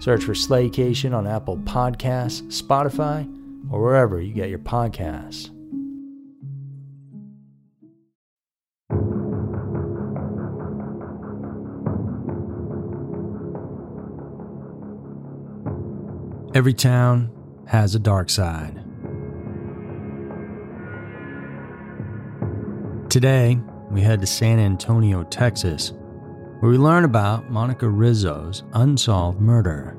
Search 0.00 0.24
for 0.24 0.32
Slaycation 0.32 1.14
on 1.14 1.26
Apple 1.26 1.58
Podcasts, 1.58 2.42
Spotify, 2.62 3.26
or 3.70 3.82
wherever 3.82 4.20
you 4.20 4.32
get 4.32 4.48
your 4.48 4.60
podcasts. 4.60 5.50
Every 16.54 16.74
town 16.74 17.30
has 17.66 17.94
a 17.94 17.98
dark 17.98 18.30
side. 18.30 18.82
Today, 23.10 23.60
we 23.90 24.00
head 24.00 24.20
to 24.20 24.26
San 24.26 24.58
Antonio, 24.58 25.24
Texas, 25.24 25.92
where 26.60 26.70
we 26.70 26.78
learn 26.78 27.04
about 27.04 27.50
Monika 27.50 27.88
Rizzo's 27.90 28.64
unsolved 28.72 29.40
murder. 29.40 29.96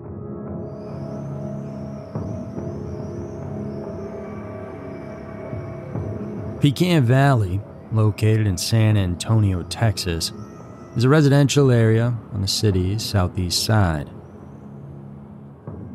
Pecan 6.60 7.06
Valley, 7.06 7.62
located 7.94 8.46
in 8.46 8.58
San 8.58 8.98
Antonio, 8.98 9.64
Texas, 9.64 10.33
is 10.98 11.06
a 11.06 11.10
residential 11.10 11.72
area 11.72 12.17
on 12.33 12.42
the 12.42 12.48
city's 12.48 13.04
southeast 13.04 13.64
side. 13.64 14.10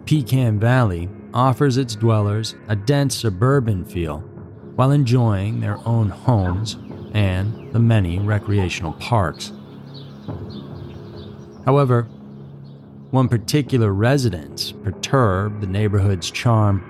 Pecan 0.06 0.58
Valley 0.58 1.10
offers 1.34 1.76
its 1.76 1.94
dwellers 1.94 2.54
a 2.68 2.76
dense 2.76 3.16
suburban 3.16 3.84
feel 3.84 4.20
while 4.76 4.90
enjoying 4.90 5.60
their 5.60 5.76
own 5.86 6.08
homes 6.08 6.78
and 7.12 7.70
the 7.72 7.78
many 7.78 8.18
recreational 8.18 8.94
parks. 8.94 9.52
However, 11.64 12.02
one 13.10 13.28
particular 13.28 13.92
residence 13.92 14.72
perturbed 14.72 15.60
the 15.60 15.66
neighborhood's 15.66 16.30
charm 16.30 16.80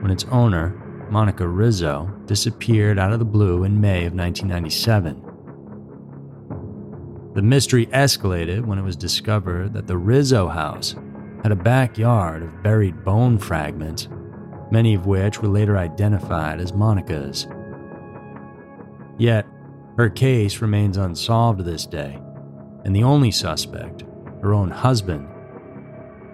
when 0.00 0.10
its 0.10 0.24
owner, 0.30 0.80
Monika 1.10 1.46
Rizzo, 1.46 2.10
disappeared 2.26 2.98
out 2.98 3.12
of 3.12 3.18
the 3.18 3.24
blue 3.24 3.64
in 3.64 3.80
May 3.80 4.06
of 4.06 4.14
1997. 4.14 5.22
The 7.34 7.42
mystery 7.42 7.86
escalated 7.86 8.64
when 8.64 8.78
it 8.78 8.82
was 8.82 8.96
discovered 8.96 9.72
that 9.74 9.86
the 9.86 9.98
Rizzo 9.98 10.48
house 10.48 10.96
had 11.42 11.52
a 11.52 11.56
backyard 11.56 12.42
of 12.42 12.62
buried 12.62 13.04
bone 13.04 13.38
fragments, 13.38 14.08
many 14.70 14.94
of 14.94 15.06
which 15.06 15.42
were 15.42 15.48
later 15.48 15.76
identified 15.76 16.60
as 16.60 16.72
Monika's. 16.72 17.46
Yet, 19.18 19.46
her 19.96 20.08
case 20.08 20.60
remains 20.62 20.96
unsolved 20.96 21.58
to 21.58 21.64
this 21.64 21.86
day, 21.86 22.18
and 22.84 22.96
the 22.96 23.02
only 23.02 23.30
suspect 23.30 24.04
her 24.44 24.52
own 24.52 24.70
husband, 24.70 25.26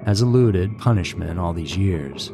has 0.04 0.20
eluded 0.20 0.76
punishment 0.78 1.38
all 1.38 1.52
these 1.52 1.76
years. 1.76 2.32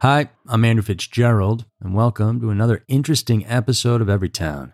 Hi, 0.00 0.30
I'm 0.46 0.64
Andrew 0.64 0.82
Fitzgerald, 0.82 1.66
and 1.82 1.92
welcome 1.92 2.40
to 2.40 2.48
another 2.48 2.84
interesting 2.88 3.44
episode 3.46 4.00
of 4.00 4.08
Every 4.08 4.30
Town. 4.30 4.72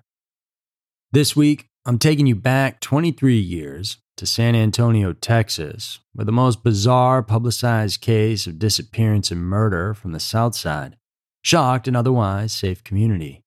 This 1.10 1.34
week, 1.34 1.66
I'm 1.84 1.98
taking 1.98 2.26
you 2.26 2.36
back 2.36 2.80
23 2.80 3.36
years 3.36 3.98
to 4.16 4.26
San 4.26 4.54
Antonio, 4.54 5.12
Texas, 5.12 5.98
where 6.12 6.24
the 6.24 6.30
most 6.30 6.62
bizarre 6.62 7.22
publicized 7.22 8.00
case 8.00 8.46
of 8.46 8.60
disappearance 8.60 9.32
and 9.32 9.42
murder 9.42 9.92
from 9.92 10.12
the 10.12 10.20
South 10.20 10.54
Side 10.54 10.96
shocked 11.42 11.88
an 11.88 11.96
otherwise 11.96 12.52
safe 12.52 12.84
community. 12.84 13.43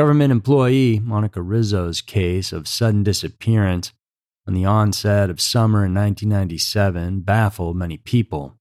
Government 0.00 0.32
employee 0.32 0.98
Monika 0.98 1.46
Rizzo's 1.46 2.00
case 2.00 2.54
of 2.54 2.66
sudden 2.66 3.02
disappearance 3.02 3.92
on 4.48 4.54
the 4.54 4.64
onset 4.64 5.28
of 5.28 5.42
summer 5.42 5.84
in 5.84 5.92
1997 5.92 7.20
baffled 7.20 7.76
many 7.76 7.98
people. 7.98 8.56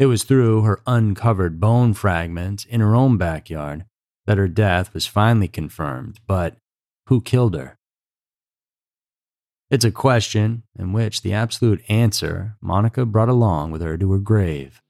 It 0.00 0.06
was 0.06 0.24
through 0.24 0.62
her 0.62 0.80
uncovered 0.84 1.60
bone 1.60 1.94
fragments 1.94 2.64
in 2.64 2.80
her 2.80 2.92
own 2.96 3.16
backyard 3.18 3.84
that 4.26 4.36
her 4.36 4.48
death 4.48 4.92
was 4.92 5.06
finally 5.06 5.46
confirmed, 5.46 6.18
but 6.26 6.56
who 7.06 7.20
killed 7.20 7.54
her? 7.54 7.78
It's 9.70 9.84
a 9.84 9.92
question 9.92 10.64
in 10.76 10.92
which 10.92 11.22
the 11.22 11.34
absolute 11.34 11.84
answer 11.88 12.56
Monika 12.60 13.06
brought 13.06 13.28
along 13.28 13.70
with 13.70 13.80
her 13.80 13.96
to 13.96 14.10
her 14.10 14.18
grave. 14.18 14.82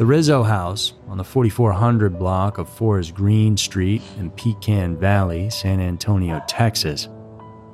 The 0.00 0.06
Rizzo 0.06 0.42
House 0.42 0.94
on 1.08 1.18
the 1.18 1.24
4400 1.24 2.18
block 2.18 2.56
of 2.56 2.70
Forest 2.70 3.14
Green 3.14 3.54
Street 3.58 4.00
in 4.16 4.30
Pecan 4.30 4.96
Valley, 4.96 5.50
San 5.50 5.78
Antonio, 5.78 6.42
Texas, 6.48 7.06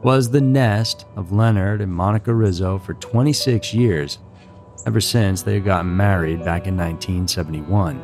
was 0.03 0.29
the 0.29 0.41
nest 0.41 1.07
of 1.15 1.31
Leonard 1.31 1.81
and 1.81 1.93
Monika 1.93 2.37
Rizzo 2.37 2.81
for 2.81 2.95
26 2.95 3.73
years, 3.73 4.19
ever 4.87 5.01
since 5.01 5.43
they 5.43 5.55
had 5.55 5.65
gotten 5.65 5.97
married 5.97 6.41
back 6.41 6.67
in 6.67 6.77
1971. 6.77 8.03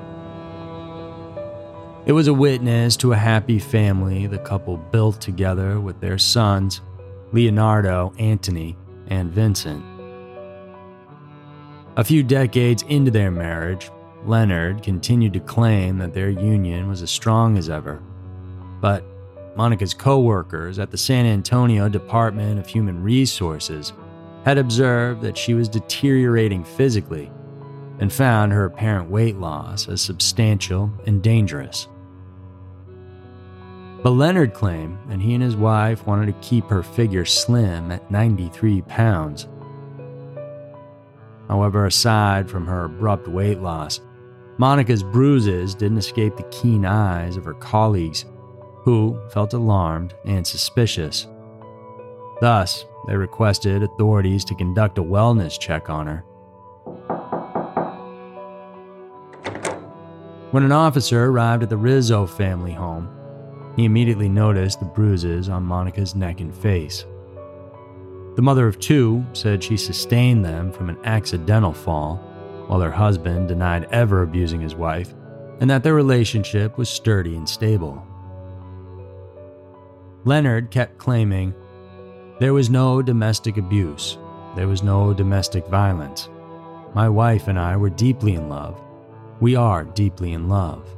It 2.06 2.12
was 2.12 2.28
a 2.28 2.32
witness 2.32 2.96
to 2.98 3.12
a 3.12 3.16
happy 3.16 3.58
family 3.58 4.28
the 4.28 4.38
couple 4.38 4.76
built 4.76 5.20
together 5.20 5.80
with 5.80 6.00
their 6.00 6.16
sons, 6.16 6.80
Leonardo, 7.32 8.12
Anthony, 8.20 8.76
and 9.08 9.32
Vincent. 9.32 9.84
A 11.96 12.04
few 12.04 12.22
decades 12.22 12.84
into 12.84 13.10
their 13.10 13.32
marriage, 13.32 13.90
Leonard 14.26 14.82
continued 14.82 15.32
to 15.32 15.40
claim 15.40 15.98
that 15.98 16.14
their 16.14 16.30
union 16.30 16.88
was 16.88 17.02
as 17.02 17.10
strong 17.10 17.58
as 17.58 17.68
ever. 17.68 18.02
But 18.80 19.04
Monika's 19.56 19.94
co 19.94 20.20
workers 20.20 20.78
at 20.78 20.90
the 20.90 20.96
San 20.96 21.26
Antonio 21.26 21.88
Department 21.88 22.58
of 22.58 22.66
Human 22.66 23.02
Resources 23.02 23.92
had 24.44 24.58
observed 24.58 25.22
that 25.22 25.36
she 25.36 25.54
was 25.54 25.68
deteriorating 25.68 26.64
physically 26.64 27.30
and 27.98 28.12
found 28.12 28.52
her 28.52 28.64
apparent 28.64 29.10
weight 29.10 29.36
loss 29.36 29.88
as 29.88 30.00
substantial 30.00 30.90
and 31.06 31.22
dangerous. 31.22 31.88
But 34.02 34.10
Leonard 34.10 34.54
claimed 34.54 34.98
that 35.08 35.20
he 35.20 35.34
and 35.34 35.42
his 35.42 35.54
wife 35.54 36.06
wanted 36.06 36.26
to 36.26 36.48
keep 36.48 36.64
her 36.66 36.82
figure 36.82 37.24
slim 37.24 37.92
at 37.92 38.10
93 38.10 38.82
pounds 38.82 39.46
However, 41.52 41.84
aside 41.84 42.48
from 42.48 42.66
her 42.66 42.84
abrupt 42.84 43.28
weight 43.28 43.60
loss, 43.60 44.00
Monika's 44.62 45.02
bruises 45.02 45.74
didn't 45.74 45.98
escape 45.98 46.36
the 46.36 46.44
keen 46.44 46.86
eyes 46.86 47.36
of 47.36 47.44
her 47.44 47.54
colleagues, 47.54 48.26
who 48.84 49.20
felt 49.32 49.54
alarmed 49.54 50.14
and 50.24 50.46
suspicious. 50.46 51.26
Thus, 52.40 52.84
they 53.08 53.16
requested 53.16 53.82
authorities 53.82 54.44
to 54.44 54.54
conduct 54.54 54.98
a 54.98 55.02
wellness 55.02 55.58
check 55.58 55.90
on 55.90 56.06
her. 56.06 56.24
When 60.52 60.62
an 60.62 60.70
officer 60.70 61.24
arrived 61.24 61.64
at 61.64 61.68
the 61.68 61.76
Rizzo 61.76 62.24
family 62.24 62.72
home, 62.72 63.10
he 63.74 63.84
immediately 63.84 64.28
noticed 64.28 64.78
the 64.78 64.86
bruises 64.86 65.48
on 65.48 65.64
Monika's 65.64 66.14
neck 66.14 66.40
and 66.40 66.54
face. 66.54 67.04
The 68.36 68.42
mother 68.42 68.68
of 68.68 68.78
two 68.78 69.26
said 69.32 69.64
she 69.64 69.76
sustained 69.76 70.44
them 70.44 70.70
from 70.70 70.88
an 70.88 70.98
accidental 71.02 71.72
fall, 71.72 72.31
while 72.72 72.80
her 72.80 72.90
husband 72.90 73.48
denied 73.48 73.86
ever 73.90 74.22
abusing 74.22 74.58
his 74.58 74.74
wife, 74.74 75.12
and 75.60 75.68
that 75.68 75.82
their 75.82 75.92
relationship 75.92 76.78
was 76.78 76.88
sturdy 76.88 77.36
and 77.36 77.46
stable. 77.46 78.02
Leonard 80.24 80.70
kept 80.70 80.96
claiming 80.96 81.52
there 82.40 82.54
was 82.54 82.70
no 82.70 83.02
domestic 83.02 83.58
abuse, 83.58 84.16
there 84.56 84.68
was 84.68 84.82
no 84.82 85.12
domestic 85.12 85.66
violence. 85.66 86.30
My 86.94 87.10
wife 87.10 87.46
and 87.46 87.58
I 87.58 87.76
were 87.76 87.90
deeply 87.90 88.36
in 88.36 88.48
love. 88.48 88.80
We 89.38 89.54
are 89.54 89.84
deeply 89.84 90.32
in 90.32 90.48
love. 90.48 90.88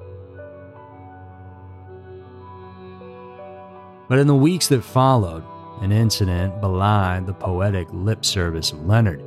But 4.09 4.21
in 4.21 4.29
the 4.29 4.37
weeks 4.37 4.69
that 4.69 4.85
followed, 4.85 5.43
an 5.81 5.91
incident 5.91 6.61
belied 6.61 7.27
the 7.27 7.35
poetic 7.35 7.89
lip 7.91 8.25
service 8.25 8.71
of 8.71 8.87
Leonard 8.87 9.25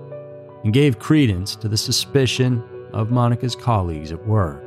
and 0.64 0.74
gave 0.74 1.00
credence 1.00 1.56
to 1.56 1.68
the 1.68 1.78
suspicion 1.78 2.64
of 2.94 3.10
Monika's 3.10 3.56
colleagues 3.56 4.12
at 4.12 4.26
work. 4.28 4.64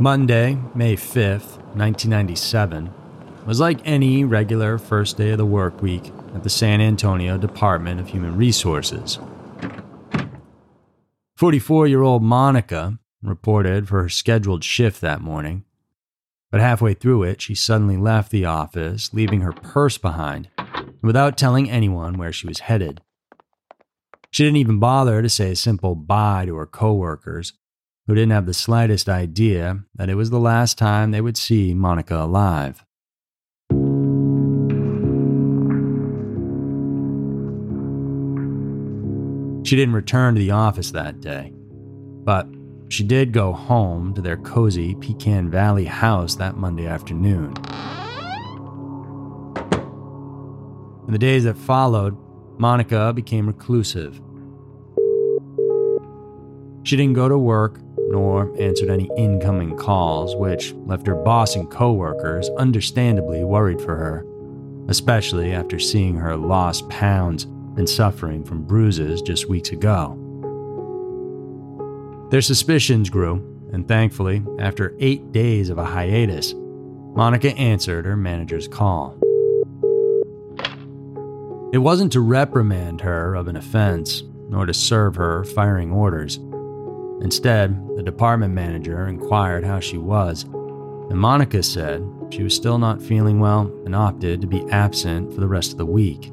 Monday, 0.00 0.56
May 0.76 0.94
5th, 0.94 1.58
1997, 1.74 2.94
was 3.44 3.58
like 3.58 3.80
any 3.84 4.24
regular 4.24 4.78
first 4.78 5.16
day 5.16 5.30
of 5.30 5.38
the 5.38 5.46
work 5.46 5.82
week 5.82 6.12
at 6.36 6.44
the 6.44 6.50
San 6.50 6.80
Antonio 6.80 7.36
Department 7.36 7.98
of 7.98 8.08
Human 8.08 8.36
Resources. 8.36 9.18
44 11.36 11.88
year 11.88 12.02
old 12.02 12.22
Monika 12.22 12.98
reported 13.22 13.88
for 13.88 14.02
her 14.02 14.08
scheduled 14.08 14.64
shift 14.64 15.00
that 15.00 15.20
morning, 15.20 15.64
but 16.50 16.60
halfway 16.60 16.94
through 16.94 17.24
it, 17.24 17.42
she 17.42 17.54
suddenly 17.54 17.96
left 17.96 18.30
the 18.30 18.44
office, 18.44 19.12
leaving 19.12 19.42
her 19.42 19.52
purse 19.52 19.98
behind, 19.98 20.48
without 21.02 21.36
telling 21.36 21.70
anyone 21.70 22.16
where 22.16 22.32
she 22.32 22.46
was 22.46 22.60
headed. 22.60 23.02
She 24.30 24.44
didn't 24.44 24.56
even 24.56 24.78
bother 24.78 25.20
to 25.20 25.28
say 25.28 25.52
a 25.52 25.56
simple 25.56 25.94
bye 25.94 26.46
to 26.46 26.56
her 26.56 26.66
coworkers, 26.66 27.52
who 28.06 28.14
didn't 28.14 28.32
have 28.32 28.46
the 28.46 28.54
slightest 28.54 29.08
idea 29.08 29.80
that 29.94 30.08
it 30.08 30.14
was 30.14 30.30
the 30.30 30.40
last 30.40 30.78
time 30.78 31.10
they 31.10 31.20
would 31.20 31.36
see 31.36 31.74
Monika 31.74 32.22
alive. 32.22 32.84
She 39.66 39.76
didn't 39.76 39.94
return 39.94 40.34
to 40.34 40.38
the 40.38 40.52
office 40.52 40.92
that 40.92 41.20
day, 41.20 41.52
but 42.24 42.46
she 42.88 43.04
did 43.04 43.32
go 43.32 43.52
home 43.52 44.14
to 44.14 44.20
their 44.20 44.36
cozy 44.36 44.94
Pecan 44.96 45.50
Valley 45.50 45.84
house 45.84 46.36
that 46.36 46.56
Monday 46.56 46.86
afternoon. 46.86 47.54
In 51.06 51.12
the 51.12 51.18
days 51.18 51.44
that 51.44 51.56
followed, 51.56 52.16
Monika 52.58 53.14
became 53.14 53.46
reclusive. 53.46 54.20
She 56.82 56.96
didn't 56.96 57.14
go 57.14 57.28
to 57.28 57.38
work 57.38 57.80
nor 58.10 58.54
answered 58.58 58.88
any 58.88 59.10
incoming 59.16 59.76
calls, 59.76 60.34
which 60.34 60.72
left 60.86 61.06
her 61.06 61.14
boss 61.14 61.56
and 61.56 61.70
coworkers 61.70 62.48
understandably 62.58 63.44
worried 63.44 63.80
for 63.80 63.94
her, 63.96 64.24
especially 64.88 65.52
after 65.52 65.78
seeing 65.78 66.16
her 66.16 66.34
lost 66.36 66.88
pounds 66.88 67.44
and 67.76 67.88
suffering 67.88 68.42
from 68.42 68.62
bruises 68.62 69.20
just 69.20 69.48
weeks 69.48 69.70
ago. 69.70 70.27
Their 72.30 72.42
suspicions 72.42 73.08
grew, 73.08 73.36
and 73.72 73.88
thankfully, 73.88 74.42
after 74.58 74.94
eight 74.98 75.32
days 75.32 75.70
of 75.70 75.78
a 75.78 75.84
hiatus, 75.84 76.52
Monika 76.52 77.58
answered 77.58 78.04
her 78.04 78.16
manager's 78.16 78.68
call. 78.68 79.16
It 81.72 81.78
wasn't 81.78 82.12
to 82.12 82.20
reprimand 82.20 83.00
her 83.00 83.34
of 83.34 83.48
an 83.48 83.56
offense, 83.56 84.22
nor 84.48 84.66
to 84.66 84.74
serve 84.74 85.16
her 85.16 85.44
firing 85.44 85.90
orders. 85.90 86.36
Instead, 87.22 87.96
the 87.96 88.02
department 88.02 88.52
manager 88.52 89.06
inquired 89.06 89.64
how 89.64 89.80
she 89.80 89.96
was, 89.98 90.44
and 90.44 91.18
Monika 91.18 91.64
said 91.64 92.06
she 92.30 92.42
was 92.42 92.54
still 92.54 92.78
not 92.78 93.02
feeling 93.02 93.40
well 93.40 93.72
and 93.86 93.96
opted 93.96 94.42
to 94.42 94.46
be 94.46 94.68
absent 94.70 95.32
for 95.32 95.40
the 95.40 95.48
rest 95.48 95.72
of 95.72 95.78
the 95.78 95.86
week. 95.86 96.30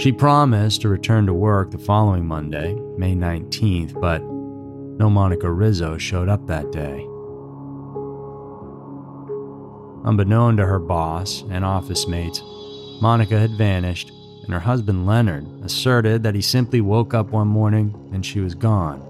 She 0.00 0.12
promised 0.12 0.80
to 0.80 0.88
return 0.88 1.26
to 1.26 1.34
work 1.34 1.72
the 1.72 1.78
following 1.78 2.26
Monday, 2.26 2.72
May 2.96 3.14
19th, 3.14 4.00
but 4.00 4.22
no 4.22 5.10
Monika 5.10 5.54
Rizzo 5.54 5.98
showed 5.98 6.26
up 6.26 6.46
that 6.46 6.72
day. 6.72 7.06
Unbeknown 10.02 10.56
to 10.56 10.64
her 10.64 10.78
boss 10.78 11.44
and 11.50 11.66
office 11.66 12.08
mates, 12.08 12.40
Monika 13.02 13.38
had 13.38 13.50
vanished 13.58 14.10
and 14.44 14.54
her 14.54 14.60
husband 14.60 15.06
Leonard 15.06 15.46
asserted 15.62 16.22
that 16.22 16.34
he 16.34 16.40
simply 16.40 16.80
woke 16.80 17.12
up 17.12 17.28
one 17.28 17.48
morning 17.48 17.94
and 18.14 18.24
she 18.24 18.40
was 18.40 18.54
gone. 18.54 19.06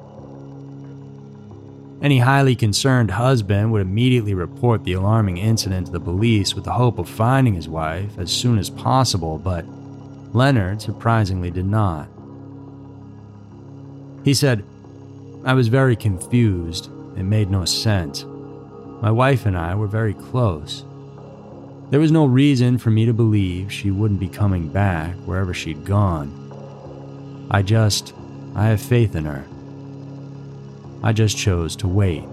Any 2.03 2.19
highly 2.19 2.57
concerned 2.57 3.13
husband 3.13 3.71
would 3.71 3.83
immediately 3.83 4.35
report 4.35 4.83
the 4.83 4.95
alarming 4.95 5.37
incident 5.37 5.87
to 5.87 5.93
the 5.93 6.01
police 6.01 6.57
with 6.57 6.65
the 6.65 6.73
hope 6.73 6.99
of 6.99 7.09
finding 7.09 7.55
his 7.55 7.69
wife 7.69 8.19
as 8.19 8.33
soon 8.33 8.59
as 8.59 8.71
possible, 8.71 9.39
but 9.39 9.65
Leonard 10.33 10.81
surprisingly 10.81 11.51
did 11.51 11.67
not. 11.67 12.09
He 14.25 14.35
said, 14.35 14.65
I 15.45 15.55
was 15.55 15.69
very 15.69 15.97
confused. 15.97 16.91
It 17.17 17.25
made 17.25 17.51
no 17.51 17.65
sense. 17.65 18.25
My 19.03 19.11
wife 19.11 19.47
and 19.47 19.57
I 19.57 19.75
were 19.75 19.87
very 19.87 20.15
close. 20.15 20.85
There 21.91 21.99
was 22.01 22.13
no 22.13 22.27
reason 22.27 22.79
for 22.79 22.91
me 22.91 23.07
to 23.07 23.13
believe 23.13 23.73
she 23.73 23.91
wouldn't 23.91 24.21
be 24.21 24.29
coming 24.29 24.69
back 24.69 25.17
wherever 25.25 25.53
she'd 25.53 25.85
gone. 25.85 27.49
I 27.51 27.63
just, 27.63 28.15
I 28.55 28.67
have 28.67 28.81
faith 28.81 29.17
in 29.17 29.25
her. 29.25 29.45
I 31.03 31.13
just 31.13 31.37
chose 31.37 31.75
to 31.77 31.89
wait. 31.89 32.25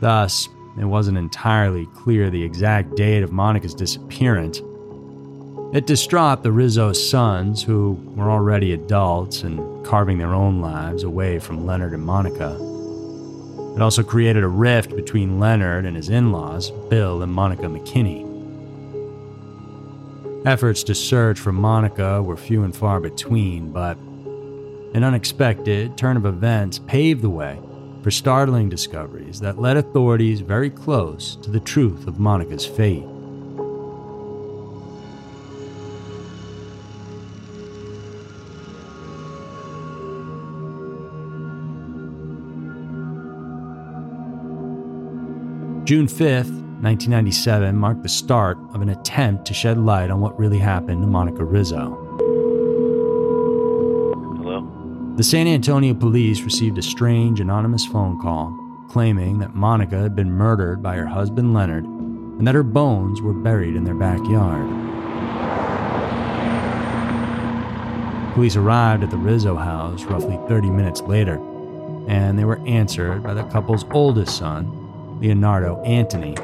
Thus, 0.00 0.48
it 0.78 0.84
wasn't 0.84 1.18
entirely 1.18 1.86
clear 1.94 2.30
the 2.30 2.42
exact 2.42 2.96
date 2.96 3.22
of 3.22 3.32
Monika's 3.32 3.74
disappearance. 3.74 4.62
It 5.72 5.86
distraught 5.86 6.42
the 6.42 6.52
Rizzo 6.52 6.92
sons, 6.92 7.62
who 7.62 7.92
were 8.16 8.30
already 8.30 8.72
adults 8.72 9.42
and 9.42 9.84
carving 9.84 10.18
their 10.18 10.34
own 10.34 10.60
lives 10.60 11.02
away 11.02 11.38
from 11.38 11.66
Leonard 11.66 11.92
and 11.92 12.06
Monika. 12.06 12.56
It 13.76 13.82
also 13.82 14.02
created 14.02 14.42
a 14.42 14.48
rift 14.48 14.96
between 14.96 15.38
Leonard 15.38 15.86
and 15.86 15.96
his 15.96 16.08
in 16.08 16.32
laws, 16.32 16.70
Bill 16.88 17.22
and 17.22 17.32
Monica 17.32 17.66
McKinney. 17.66 18.26
Efforts 20.46 20.82
to 20.84 20.94
search 20.94 21.38
for 21.38 21.52
Monika 21.52 22.24
were 22.24 22.36
few 22.36 22.64
and 22.64 22.74
far 22.74 22.98
between, 22.98 23.70
but 23.70 23.96
an 24.94 25.04
unexpected 25.04 25.96
turn 25.96 26.16
of 26.16 26.26
events 26.26 26.80
paved 26.80 27.22
the 27.22 27.30
way 27.30 27.60
for 28.02 28.10
startling 28.10 28.68
discoveries 28.68 29.40
that 29.40 29.58
led 29.58 29.76
authorities 29.76 30.40
very 30.40 30.70
close 30.70 31.36
to 31.36 31.50
the 31.50 31.60
truth 31.60 32.06
of 32.06 32.14
Monika's 32.14 32.66
fate. 32.66 33.04
June 45.84 46.06
5th, 46.06 46.52
1997 46.82 47.76
marked 47.76 48.02
the 48.04 48.08
start 48.08 48.56
of 48.72 48.80
an 48.80 48.90
attempt 48.90 49.44
to 49.46 49.52
shed 49.52 49.76
light 49.76 50.10
on 50.10 50.20
what 50.20 50.38
really 50.38 50.58
happened 50.58 51.02
to 51.02 51.08
Monika 51.08 51.40
Rizzo. 51.40 52.09
The 55.20 55.24
San 55.24 55.46
Antonio 55.46 55.92
police 55.92 56.40
received 56.40 56.78
a 56.78 56.82
strange 56.82 57.40
anonymous 57.40 57.84
phone 57.84 58.18
call 58.18 58.58
claiming 58.88 59.38
that 59.40 59.52
Monika 59.52 60.00
had 60.00 60.16
been 60.16 60.32
murdered 60.32 60.82
by 60.82 60.96
her 60.96 61.04
husband 61.04 61.52
Leonard 61.52 61.84
and 61.84 62.46
that 62.46 62.54
her 62.54 62.62
bones 62.62 63.20
were 63.20 63.34
buried 63.34 63.76
in 63.76 63.84
their 63.84 63.92
backyard. 63.94 64.66
Police 68.32 68.56
arrived 68.56 69.02
at 69.02 69.10
the 69.10 69.18
Rizzo 69.18 69.56
house 69.56 70.04
roughly 70.04 70.40
30 70.48 70.70
minutes 70.70 71.02
later, 71.02 71.34
and 72.08 72.38
they 72.38 72.46
were 72.46 72.66
answered 72.66 73.22
by 73.22 73.34
the 73.34 73.44
couple's 73.44 73.84
oldest 73.90 74.38
son, 74.38 75.20
Leonardo 75.20 75.82
Antony, 75.82 76.34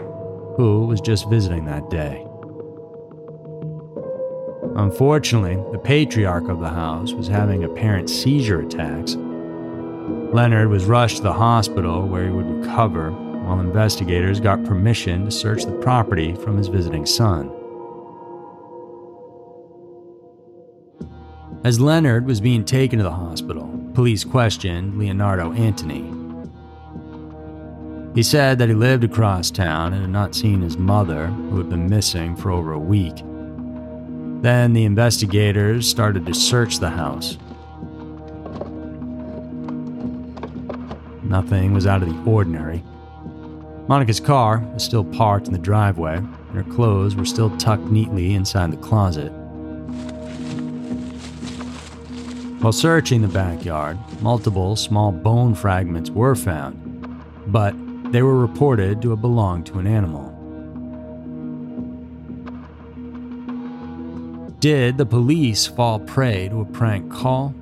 who 0.58 0.84
was 0.84 1.00
just 1.00 1.30
visiting 1.30 1.64
that 1.64 1.88
day. 1.88 2.25
Unfortunately, 4.76 5.56
the 5.72 5.78
patriarch 5.78 6.48
of 6.48 6.60
the 6.60 6.68
house 6.68 7.14
was 7.14 7.28
having 7.28 7.64
apparent 7.64 8.10
seizure 8.10 8.60
attacks. 8.60 9.16
Leonard 10.34 10.68
was 10.68 10.84
rushed 10.84 11.16
to 11.16 11.22
the 11.22 11.32
hospital 11.32 12.06
where 12.06 12.24
he 12.24 12.30
would 12.30 12.44
recover, 12.44 13.10
while 13.10 13.58
investigators 13.58 14.38
got 14.38 14.62
permission 14.64 15.24
to 15.24 15.30
search 15.30 15.64
the 15.64 15.72
property 15.78 16.34
from 16.34 16.58
his 16.58 16.68
visiting 16.68 17.06
son. 17.06 17.50
As 21.64 21.80
Leonard 21.80 22.26
was 22.26 22.42
being 22.42 22.62
taken 22.62 22.98
to 22.98 23.02
the 23.02 23.10
hospital, 23.10 23.70
police 23.94 24.24
questioned 24.24 24.98
Leonardo 24.98 25.54
Antony. 25.54 26.12
He 28.14 28.22
said 28.22 28.58
that 28.58 28.68
he 28.68 28.74
lived 28.74 29.04
across 29.04 29.50
town 29.50 29.94
and 29.94 30.02
had 30.02 30.10
not 30.10 30.34
seen 30.34 30.60
his 30.60 30.76
mother, 30.76 31.28
who 31.28 31.56
had 31.56 31.70
been 31.70 31.88
missing 31.88 32.36
for 32.36 32.50
over 32.50 32.72
a 32.72 32.78
week. 32.78 33.22
Then 34.42 34.72
the 34.72 34.84
investigators 34.84 35.88
started 35.88 36.26
to 36.26 36.34
search 36.34 36.78
the 36.78 36.90
house. 36.90 37.38
Nothing 41.22 41.72
was 41.72 41.86
out 41.86 42.02
of 42.02 42.08
the 42.08 42.30
ordinary. 42.30 42.84
Monika's 43.88 44.20
car 44.20 44.58
was 44.74 44.84
still 44.84 45.04
parked 45.04 45.46
in 45.46 45.52
the 45.52 45.58
driveway, 45.58 46.16
and 46.16 46.54
her 46.54 46.64
clothes 46.74 47.16
were 47.16 47.24
still 47.24 47.56
tucked 47.56 47.84
neatly 47.84 48.34
inside 48.34 48.72
the 48.72 48.76
closet. 48.76 49.30
While 52.60 52.72
searching 52.72 53.22
the 53.22 53.28
backyard, 53.28 53.98
multiple 54.20 54.76
small 54.76 55.12
bone 55.12 55.54
fragments 55.54 56.10
were 56.10 56.34
found, 56.34 57.22
but 57.46 57.74
they 58.12 58.22
were 58.22 58.38
reported 58.38 59.02
to 59.02 59.10
have 59.10 59.20
belonged 59.20 59.66
to 59.66 59.78
an 59.78 59.86
animal. 59.86 60.35
Did 64.66 64.98
the 64.98 65.06
police 65.06 65.64
fall 65.68 66.00
prey 66.00 66.48
to 66.48 66.62
a 66.62 66.64
prank 66.64 67.08
call? 67.08 67.54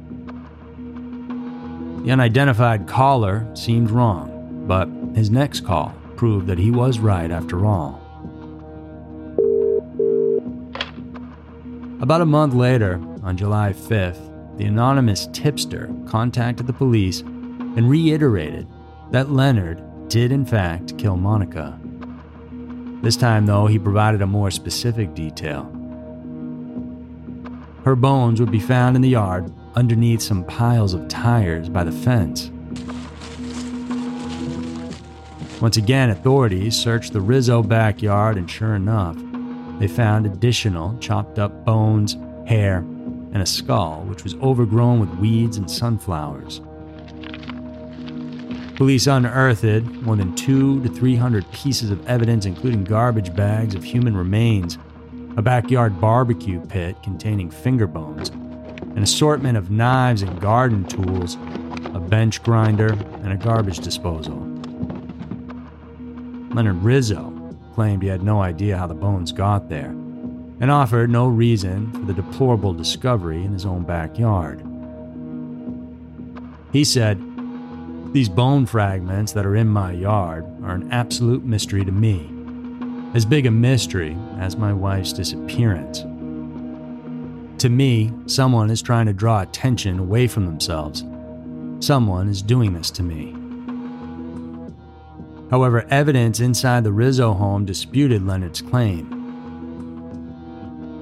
The 2.02 2.10
unidentified 2.10 2.88
caller 2.88 3.46
seemed 3.52 3.90
wrong, 3.90 4.64
but 4.66 4.88
his 5.14 5.28
next 5.28 5.66
call 5.66 5.94
proved 6.16 6.46
that 6.46 6.56
he 6.56 6.70
was 6.70 7.00
right 7.00 7.30
after 7.30 7.66
all. 7.66 8.00
About 12.00 12.22
a 12.22 12.24
month 12.24 12.54
later, 12.54 12.98
on 13.22 13.36
July 13.36 13.74
5th, 13.74 14.56
the 14.56 14.64
anonymous 14.64 15.28
tipster 15.34 15.94
contacted 16.06 16.66
the 16.66 16.72
police 16.72 17.20
and 17.20 17.90
reiterated 17.90 18.66
that 19.10 19.30
Leonard 19.30 20.08
did, 20.08 20.32
in 20.32 20.46
fact, 20.46 20.96
kill 20.96 21.18
Monika. 21.18 21.78
This 23.02 23.18
time, 23.18 23.44
though, 23.44 23.66
he 23.66 23.78
provided 23.78 24.22
a 24.22 24.26
more 24.26 24.50
specific 24.50 25.12
detail. 25.12 25.70
Her 27.84 27.94
bones 27.94 28.40
would 28.40 28.50
be 28.50 28.60
found 28.60 28.96
in 28.96 29.02
the 29.02 29.10
yard 29.10 29.52
underneath 29.74 30.22
some 30.22 30.44
piles 30.44 30.94
of 30.94 31.06
tires 31.08 31.68
by 31.68 31.84
the 31.84 31.92
fence. 31.92 32.50
Once 35.60 35.76
again, 35.76 36.08
authorities 36.10 36.76
searched 36.76 37.12
the 37.12 37.20
Rizzo 37.20 37.62
backyard, 37.62 38.38
and 38.38 38.50
sure 38.50 38.74
enough, 38.74 39.16
they 39.78 39.88
found 39.88 40.24
additional 40.24 40.96
chopped 40.98 41.38
up 41.38 41.64
bones, 41.64 42.16
hair, 42.46 42.78
and 42.78 43.42
a 43.42 43.46
skull 43.46 44.02
which 44.06 44.24
was 44.24 44.34
overgrown 44.36 44.98
with 44.98 45.10
weeds 45.16 45.58
and 45.58 45.70
sunflowers. 45.70 46.60
Police 48.76 49.06
unearthed 49.06 49.84
more 50.02 50.16
than 50.16 50.34
two 50.34 50.82
to 50.82 50.88
three 50.88 51.16
hundred 51.16 51.50
pieces 51.52 51.90
of 51.90 52.06
evidence, 52.06 52.46
including 52.46 52.84
garbage 52.84 53.34
bags 53.34 53.74
of 53.74 53.84
human 53.84 54.16
remains, 54.16 54.78
a 55.36 55.42
backyard 55.42 56.00
barbecue 56.00 56.60
pit 56.66 56.96
containing 57.02 57.50
finger 57.50 57.86
bones, 57.86 58.28
an 58.28 59.02
assortment 59.02 59.58
of 59.58 59.70
knives 59.70 60.22
and 60.22 60.40
garden 60.40 60.84
tools, 60.84 61.34
a 61.94 62.00
bench 62.00 62.42
grinder, 62.42 62.92
and 63.22 63.32
a 63.32 63.36
garbage 63.36 63.80
disposal. 63.80 64.36
Leonard 66.54 66.82
Rizzo 66.82 67.32
claimed 67.74 68.02
he 68.02 68.08
had 68.08 68.22
no 68.22 68.40
idea 68.40 68.78
how 68.78 68.86
the 68.86 68.94
bones 68.94 69.32
got 69.32 69.68
there 69.68 69.90
and 70.60 70.70
offered 70.70 71.10
no 71.10 71.26
reason 71.26 71.90
for 71.92 72.00
the 72.00 72.14
deplorable 72.14 72.72
discovery 72.72 73.44
in 73.44 73.52
his 73.52 73.66
own 73.66 73.82
backyard. 73.82 74.64
He 76.72 76.84
said, 76.84 77.20
These 78.12 78.28
bone 78.28 78.66
fragments 78.66 79.32
that 79.32 79.46
are 79.46 79.56
in 79.56 79.68
my 79.68 79.92
yard 79.92 80.44
are 80.62 80.74
an 80.74 80.90
absolute 80.92 81.44
mystery 81.44 81.84
to 81.84 81.92
me, 81.92 82.33
as 83.14 83.24
big 83.24 83.46
a 83.46 83.50
mystery 83.50 84.16
as 84.38 84.56
my 84.56 84.72
wife's 84.72 85.12
disappearance. 85.12 86.00
To 87.62 87.68
me, 87.68 88.12
someone 88.26 88.70
is 88.70 88.82
trying 88.82 89.06
to 89.06 89.12
draw 89.12 89.40
attention 89.40 90.00
away 90.00 90.26
from 90.26 90.44
themselves. 90.44 91.04
Someone 91.78 92.28
is 92.28 92.42
doing 92.42 92.74
this 92.74 92.90
to 92.90 93.02
me. 93.02 93.34
However, 95.50 95.86
evidence 95.90 96.40
inside 96.40 96.82
the 96.82 96.92
Rizzo 96.92 97.32
home 97.32 97.64
disputed 97.64 98.26
Leonard's 98.26 98.60
claim. 98.60 99.06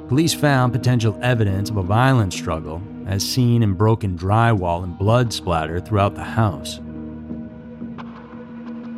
Police 0.08 0.34
found 0.34 0.74
potential 0.74 1.18
evidence 1.22 1.70
of 1.70 1.78
a 1.78 1.82
violent 1.82 2.34
struggle, 2.34 2.82
as 3.06 3.26
seen 3.26 3.62
in 3.62 3.72
broken 3.72 4.18
drywall 4.18 4.84
and 4.84 4.98
blood 4.98 5.32
splatter 5.32 5.80
throughout 5.80 6.14
the 6.14 6.22
house. 6.22 6.80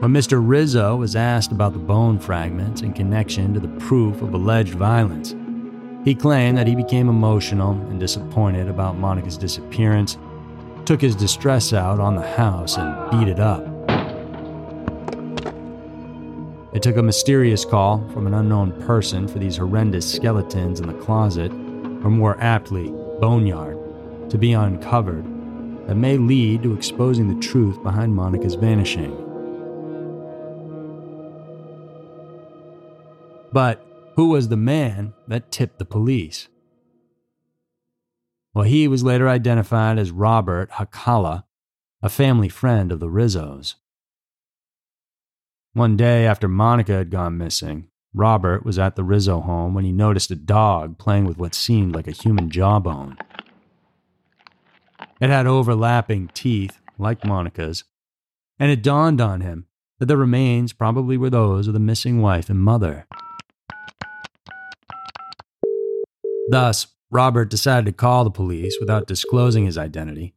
When 0.04 0.12
Mr. 0.12 0.38
Rizzo 0.46 0.96
was 0.96 1.16
asked 1.16 1.50
about 1.50 1.72
the 1.72 1.78
bone 1.78 2.18
fragments 2.18 2.82
in 2.82 2.92
connection 2.92 3.54
to 3.54 3.58
the 3.60 3.68
proof 3.80 4.20
of 4.20 4.34
alleged 4.34 4.74
violence, 4.74 5.34
he 6.04 6.14
claimed 6.14 6.58
that 6.58 6.66
he 6.66 6.74
became 6.74 7.08
emotional 7.08 7.70
and 7.70 7.98
disappointed 7.98 8.68
about 8.68 8.98
Monika's 8.98 9.38
disappearance, 9.38 10.18
took 10.84 11.00
his 11.00 11.16
distress 11.16 11.72
out 11.72 12.00
on 12.00 12.16
the 12.16 12.34
house, 12.36 12.76
and 12.76 13.10
beat 13.12 13.28
it 13.28 13.40
up. 13.40 13.64
It 16.74 16.82
took 16.82 16.98
a 16.98 17.02
mysterious 17.02 17.64
call 17.64 18.06
from 18.10 18.26
an 18.26 18.34
unknown 18.34 18.78
person 18.82 19.26
for 19.26 19.38
these 19.38 19.56
horrendous 19.56 20.12
skeletons 20.12 20.80
in 20.80 20.86
the 20.86 21.02
closet, 21.02 21.50
or 21.50 22.10
more 22.10 22.38
aptly, 22.42 22.90
boneyard, 23.22 23.78
to 24.28 24.36
be 24.36 24.52
uncovered 24.52 25.24
that 25.86 25.94
may 25.94 26.18
lead 26.18 26.62
to 26.62 26.74
exposing 26.74 27.34
the 27.34 27.40
truth 27.40 27.82
behind 27.82 28.14
Monika's 28.14 28.54
vanishing. 28.54 29.23
But 33.54 33.86
who 34.16 34.30
was 34.30 34.48
the 34.48 34.56
man 34.56 35.14
that 35.28 35.52
tipped 35.52 35.78
the 35.78 35.84
police? 35.84 36.48
Well, 38.52 38.64
he 38.64 38.88
was 38.88 39.04
later 39.04 39.28
identified 39.28 39.96
as 39.96 40.10
Robert 40.10 40.72
Hakala, 40.72 41.44
a 42.02 42.08
family 42.08 42.48
friend 42.48 42.90
of 42.90 42.98
the 42.98 43.06
Rizzos. 43.06 43.76
One 45.72 45.96
day 45.96 46.26
after 46.26 46.48
Monika 46.48 46.98
had 46.98 47.12
gone 47.12 47.38
missing, 47.38 47.86
Robert 48.12 48.64
was 48.64 48.76
at 48.76 48.96
the 48.96 49.04
Rizzo 49.04 49.40
home 49.40 49.72
when 49.72 49.84
he 49.84 49.92
noticed 49.92 50.32
a 50.32 50.36
dog 50.36 50.98
playing 50.98 51.24
with 51.24 51.38
what 51.38 51.54
seemed 51.54 51.94
like 51.94 52.08
a 52.08 52.12
human 52.12 52.50
jawbone. 52.50 53.16
It 55.20 55.30
had 55.30 55.46
overlapping 55.46 56.28
teeth, 56.34 56.80
like 56.98 57.20
Monika's, 57.20 57.84
and 58.58 58.72
it 58.72 58.82
dawned 58.82 59.20
on 59.20 59.42
him 59.42 59.66
that 60.00 60.06
the 60.06 60.16
remains 60.16 60.72
probably 60.72 61.16
were 61.16 61.30
those 61.30 61.68
of 61.68 61.72
the 61.72 61.78
missing 61.78 62.20
wife 62.20 62.50
and 62.50 62.58
mother. 62.58 63.06
Thus, 66.48 66.88
Robert 67.10 67.48
decided 67.48 67.86
to 67.86 67.92
call 67.92 68.24
the 68.24 68.30
police 68.30 68.76
without 68.80 69.06
disclosing 69.06 69.66
his 69.66 69.78
identity. 69.78 70.34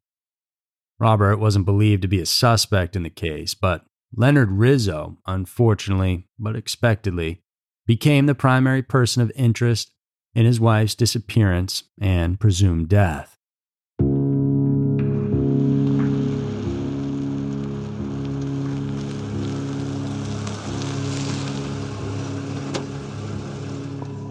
Robert 1.00 1.38
wasn't 1.38 1.66
believed 1.66 2.02
to 2.02 2.08
be 2.08 2.20
a 2.20 2.26
suspect 2.26 2.96
in 2.96 3.04
the 3.04 3.10
case, 3.10 3.54
but 3.54 3.86
Leonard 4.16 4.52
Rizzo, 4.52 5.18
unfortunately 5.28 6.28
but 6.40 6.56
expectedly, 6.56 7.42
became 7.86 8.26
the 8.26 8.36
primary 8.36 8.82
person 8.82 9.22
of 9.22 9.32
interest 9.36 9.92
in 10.34 10.46
his 10.46 10.60
wife's 10.60 10.96
disappearance 10.96 11.84
and 12.00 12.40
presumed 12.40 12.90
death. 12.90 13.37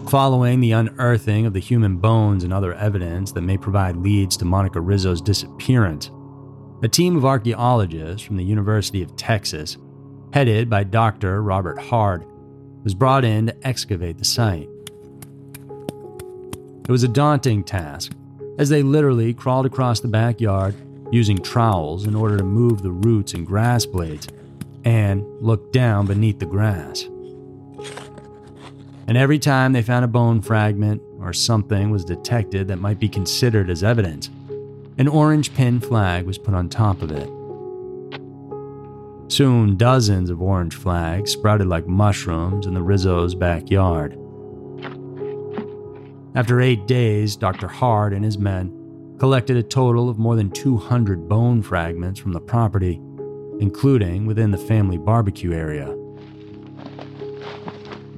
Following 0.09 0.61
the 0.61 0.71
unearthing 0.71 1.45
of 1.45 1.51
the 1.51 1.59
human 1.59 1.97
bones 1.97 2.45
and 2.45 2.53
other 2.53 2.73
evidence 2.75 3.33
that 3.33 3.41
may 3.41 3.57
provide 3.57 3.97
leads 3.97 4.37
to 4.37 4.45
Monika 4.45 4.79
Rizzo's 4.79 5.19
disappearance, 5.19 6.09
a 6.81 6.87
team 6.87 7.17
of 7.17 7.25
archaeologists 7.25 8.25
from 8.25 8.37
the 8.37 8.43
University 8.45 9.03
of 9.03 9.17
Texas, 9.17 9.75
headed 10.31 10.69
by 10.69 10.85
Dr. 10.85 11.43
Robert 11.43 11.77
Hard, 11.77 12.25
was 12.85 12.95
brought 12.95 13.25
in 13.25 13.47
to 13.47 13.67
excavate 13.67 14.17
the 14.17 14.23
site. 14.23 14.69
It 16.85 16.91
was 16.91 17.03
a 17.03 17.09
daunting 17.09 17.65
task, 17.65 18.13
as 18.57 18.69
they 18.69 18.83
literally 18.83 19.33
crawled 19.33 19.65
across 19.65 19.99
the 19.99 20.07
backyard 20.07 20.73
using 21.11 21.37
trowels 21.37 22.07
in 22.07 22.15
order 22.15 22.37
to 22.37 22.45
move 22.45 22.81
the 22.81 22.91
roots 22.91 23.33
and 23.33 23.45
grass 23.45 23.85
blades 23.85 24.29
and 24.85 25.25
looked 25.41 25.73
down 25.73 26.05
beneath 26.05 26.39
the 26.39 26.45
grass. 26.45 27.09
And 29.07 29.17
every 29.17 29.39
time 29.39 29.71
they 29.71 29.81
found 29.81 30.03
a 30.03 30.09
bone 30.09 30.41
fragment 30.41 31.01
or 31.21 31.31
something 31.31 31.89
was 31.89 32.03
detected 32.03 32.67
that 32.67 32.79
might 32.79 32.99
be 32.99 33.07
considered 33.07 33.69
as 33.69 33.81
evidence, 33.81 34.29
an 34.97 35.07
orange 35.07 35.53
pin 35.53 35.79
flag 35.79 36.25
was 36.25 36.37
put 36.37 36.53
on 36.53 36.67
top 36.67 37.01
of 37.01 37.11
it. 37.11 37.29
Soon, 39.31 39.77
dozens 39.77 40.29
of 40.29 40.41
orange 40.41 40.75
flags 40.75 41.31
sprouted 41.31 41.67
like 41.67 41.87
mushrooms 41.87 42.65
in 42.65 42.73
the 42.73 42.81
Rizzo's 42.81 43.33
backyard. 43.33 44.17
After 46.35 46.59
eight 46.59 46.85
days, 46.85 47.35
Dr. 47.35 47.67
Hard 47.67 48.13
and 48.13 48.25
his 48.25 48.37
men 48.37 48.73
collected 49.19 49.57
a 49.57 49.63
total 49.63 50.09
of 50.09 50.19
more 50.19 50.35
than 50.35 50.51
200 50.51 51.27
bone 51.27 51.61
fragments 51.61 52.19
from 52.19 52.33
the 52.33 52.41
property, 52.41 53.01
including 53.59 54.25
within 54.25 54.51
the 54.51 54.57
family 54.57 54.97
barbecue 54.97 55.53
area. 55.53 55.95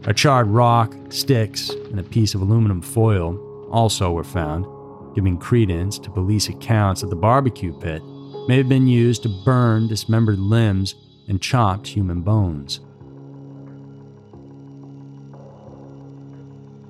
A 0.05 0.13
charred 0.13 0.47
rock, 0.47 0.95
sticks, 1.09 1.69
and 1.69 1.99
a 1.99 2.03
piece 2.03 2.33
of 2.33 2.41
aluminum 2.41 2.81
foil 2.81 3.67
also 3.69 4.11
were 4.11 4.23
found, 4.23 4.65
giving 5.13 5.37
credence 5.37 5.99
to 5.99 6.09
police 6.09 6.47
accounts 6.47 7.01
that 7.01 7.09
the 7.09 7.15
barbecue 7.15 7.77
pit 7.79 8.01
may 8.47 8.55
have 8.57 8.69
been 8.69 8.87
used 8.87 9.23
to 9.23 9.43
burn 9.43 9.87
dismembered 9.87 10.39
limbs 10.39 10.95
and 11.27 11.41
chopped 11.41 11.85
human 11.85 12.21
bones. 12.21 12.79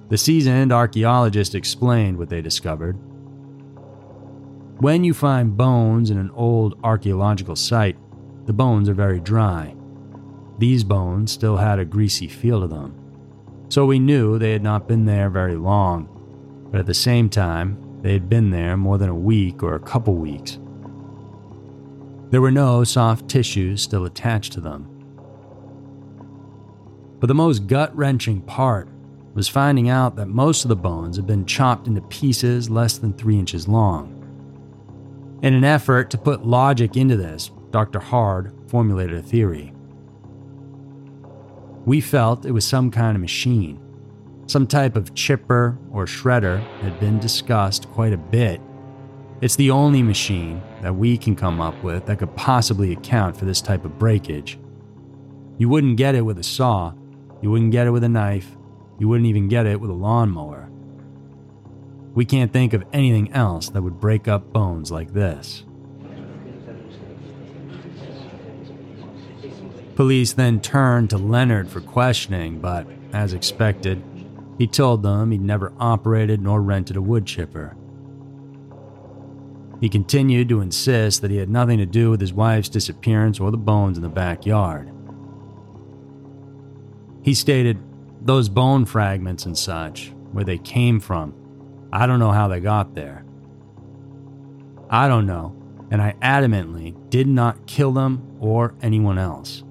The 0.10 0.18
seasoned 0.18 0.72
archaeologist 0.72 1.56
explained 1.56 2.18
what 2.18 2.30
they 2.30 2.42
discovered. 2.42 2.94
When 4.82 5.04
you 5.04 5.14
find 5.14 5.58
bones 5.58 6.10
in 6.10 6.18
an 6.18 6.32
old 6.36 6.80
archaeological 6.84 7.56
site, 7.56 7.98
the 8.46 8.54
bones 8.54 8.88
are 8.88 8.94
very 8.94 9.20
dry. 9.20 9.76
These 10.58 10.84
bones 10.84 11.32
still 11.32 11.58
had 11.58 11.80
a 11.80 11.86
greasy 11.86 12.28
feel 12.28 12.62
to 12.62 12.68
them. 12.68 12.99
So 13.70 13.86
we 13.86 14.00
knew 14.00 14.40
they 14.40 14.52
had 14.52 14.64
not 14.64 14.88
been 14.88 15.06
there 15.06 15.30
very 15.30 15.56
long, 15.56 16.10
but 16.72 16.80
at 16.80 16.88
the 16.88 16.94
same 16.94 17.30
time, 17.30 17.78
they 18.02 18.14
had 18.14 18.28
been 18.28 18.50
there 18.50 18.76
more 18.76 18.98
than 18.98 19.10
a 19.10 19.16
week 19.16 19.62
or 19.62 19.76
a 19.76 19.80
couple 19.80 20.16
weeks. 20.16 20.58
There 22.32 22.42
were 22.42 22.52
no 22.52 22.84
soft 22.84 23.30
tissues 23.30 23.84
still 23.84 24.06
attached 24.06 24.54
to 24.54 24.62
them. 24.62 24.88
But 27.20 27.28
the 27.28 27.36
most 27.36 27.68
gut 27.68 27.96
wrenching 27.96 28.42
part 28.42 28.88
was 29.36 29.48
finding 29.48 29.88
out 29.88 30.16
that 30.16 30.28
most 30.28 30.66
of 30.66 30.70
the 30.70 30.76
bones 30.76 31.18
had 31.18 31.28
been 31.28 31.46
chopped 31.46 31.88
into 31.88 32.02
pieces 32.02 32.72
less 32.72 32.98
than 32.98 33.14
three 33.14 33.38
inches 33.38 33.68
long. 33.68 34.16
In 35.44 35.54
an 35.54 35.64
effort 35.64 36.10
to 36.10 36.18
put 36.18 36.46
logic 36.46 36.98
into 36.98 37.18
this, 37.18 37.52
Dr. 37.70 38.00
Hard 38.00 38.52
formulated 38.68 39.18
a 39.18 39.22
theory. 39.22 39.74
We 41.90 42.02
felt 42.02 42.46
it 42.46 42.52
was 42.52 42.66
some 42.66 42.92
kind 42.92 43.16
of 43.16 43.22
machine. 43.22 43.80
Some 44.46 44.68
type 44.68 44.96
of 44.96 45.16
chipper 45.16 45.76
or 45.92 46.06
shredder 46.06 46.62
had 46.82 47.00
been 47.00 47.18
discussed 47.18 47.90
quite 47.90 48.14
a 48.14 48.18
bit 48.18 48.62
it's 49.42 49.56
the 49.56 49.72
only 49.72 50.04
machine 50.04 50.62
that 50.82 50.94
we 50.94 51.18
can 51.18 51.34
come 51.34 51.62
up 51.62 51.82
with 51.82 52.06
that 52.06 52.20
could 52.20 52.36
possibly 52.36 52.92
account 52.92 53.38
for 53.38 53.46
this 53.46 53.62
type 53.62 53.86
of 53.86 53.98
breakage. 53.98 54.60
You 55.58 55.70
wouldn't 55.70 55.96
get 55.96 56.14
it 56.14 56.22
with 56.22 56.40
a 56.40 56.44
saw, 56.44 56.94
you 57.42 57.50
wouldn't 57.50 57.72
get 57.72 57.88
it 57.88 57.92
with 57.92 58.04
a 58.04 58.10
knife, 58.10 58.58
you 59.00 59.08
wouldn't 59.08 59.30
even 59.30 59.48
get 59.48 59.66
it 59.66 59.80
with 59.80 59.90
a 59.90 59.94
lawnmower. 59.94 60.70
We 62.14 62.26
can't 62.26 62.52
think 62.52 62.74
of 62.74 62.84
anything 62.92 63.32
else 63.32 63.70
that 63.70 63.82
would 63.82 64.02
break 64.02 64.28
up 64.28 64.52
bones 64.52 64.92
like 64.92 65.14
this. 65.14 65.64
Police 70.00 70.32
then 70.32 70.62
turned 70.62 71.10
to 71.10 71.18
Leonard 71.18 71.68
for 71.68 71.82
questioning, 71.82 72.62
but 72.62 72.88
as 73.12 73.34
expected, 73.34 74.02
he 74.58 74.66
told 74.66 75.04
them 75.04 75.30
he'd 75.30 75.42
never 75.42 75.74
operated 75.78 76.42
nor 76.42 76.62
rented 76.62 76.96
a 76.96 77.02
wood 77.02 77.26
chipper. 77.26 77.76
He 79.82 79.90
continued 79.90 80.48
to 80.48 80.62
insist 80.62 81.22
that 81.22 81.32
he 81.32 81.36
had 81.36 81.50
nothing 81.50 81.80
to 81.80 81.86
do 81.86 82.10
with 82.10 82.22
his 82.22 82.32
wife's 82.32 82.70
disappearance 82.70 83.42
or 83.42 83.52
the 83.52 83.58
bones 83.58 83.98
in 83.98 84.04
the 84.04 84.08
backyard. 84.08 84.90
He 87.22 87.34
stated, 87.34 87.78
Those 88.22 88.48
bone 88.48 88.86
fragments 88.86 89.46
and 89.46 89.58
such, 89.58 90.14
where 90.32 90.46
they 90.46 90.60
came 90.60 91.02
from, 91.02 91.34
I 91.92 92.08
don't 92.08 92.20
know 92.20 92.32
how 92.32 92.48
they 92.48 92.62
got 92.62 92.96
there. 92.96 93.26
I 94.90 95.10
don't 95.10 95.26
know, 95.26 95.62
and 95.92 96.02
I 96.02 96.16
adamantly 96.22 96.96
did 97.10 97.28
not 97.28 97.68
kill 97.68 97.92
them 97.92 98.38
or 98.40 98.76
anyone 98.82 99.18
else. 99.18 99.66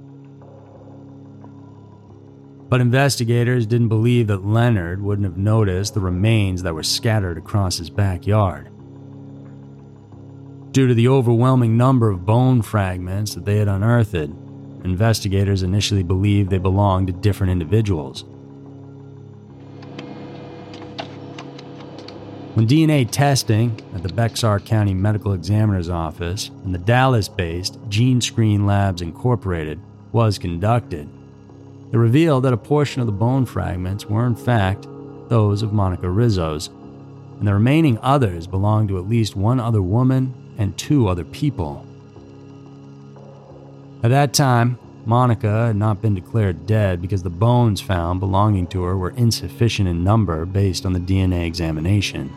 But 2.69 2.83
investigators 2.83 3.67
didn't 3.67 3.89
believe 3.89 4.27
that 4.27 4.45
Leonard 4.45 5.03
wouldn't 5.03 5.25
have 5.25 5.39
noticed 5.39 5.95
the 5.95 6.01
remains 6.01 6.63
that 6.63 6.75
were 6.75 6.83
scattered 6.83 7.39
across 7.39 7.79
his 7.79 7.89
backyard. 7.89 8.69
Due 10.73 10.87
to 10.87 10.95
the 10.95 11.09
overwhelming 11.09 11.79
number 11.79 12.11
of 12.11 12.27
bone 12.27 12.61
fragments 12.61 13.35
that 13.35 13.47
they 13.47 13.57
had 13.57 13.69
unearthed, 13.69 14.31
investigators 14.85 15.63
initially 15.63 16.03
believed 16.03 16.51
they 16.51 16.59
belonged 16.59 17.07
to 17.07 17.13
different 17.13 17.51
individuals. 17.51 18.25
When 22.55 22.67
DNA 22.67 23.09
testing 23.11 23.81
at 23.95 24.03
the 24.03 24.13
Bexar 24.13 24.61
County 24.61 24.93
Medical 24.93 25.33
Examiner's 25.33 25.89
Office 25.89 26.51
and 26.65 26.75
the 26.75 26.79
Dallas 26.79 27.29
based 27.29 27.79
Gene 27.89 28.21
Screen 28.21 28.67
Labs 28.67 29.01
Incorporated 29.01 29.81
was 30.13 30.39
conducted, 30.39 31.09
it 31.93 31.97
revealed 31.97 32.45
that 32.45 32.53
a 32.53 32.59
portion 32.59 33.01
of 33.01 33.07
the 33.07 33.13
bone 33.13 33.47
fragments 33.47 34.07
were, 34.07 34.27
in 34.27 34.37
fact, 34.37 34.87
those 35.29 35.63
of 35.63 35.71
Monika 35.71 36.15
Rizzo's, 36.15 36.69
and 37.39 37.47
the 37.47 37.55
remaining 37.55 37.99
others 38.03 38.47
belonged 38.47 38.89
to 38.89 38.99
at 38.99 39.09
least 39.09 39.37
one 39.37 39.61
other 39.61 39.83
woman 39.83 40.35
and 40.59 40.77
two 40.77 41.09
other 41.09 41.25
people. 41.25 41.87
At 44.03 44.11
that 44.11 44.33
time, 44.33 44.79
Monika 45.07 45.69
had 45.69 45.77
not 45.77 46.03
been 46.03 46.15
declared 46.15 46.67
dead 46.67 47.01
because 47.01 47.23
the 47.23 47.31
bones 47.31 47.81
found 47.81 48.21
belonging 48.21 48.67
to 48.69 48.83
her 48.83 48.97
were 48.97 49.11
insufficient 49.11 49.89
in 49.89 50.05
number 50.05 50.45
based 50.45 50.85
on 50.85 50.93
the 50.93 51.01
DNA 51.01 51.47
examination. 51.47 52.31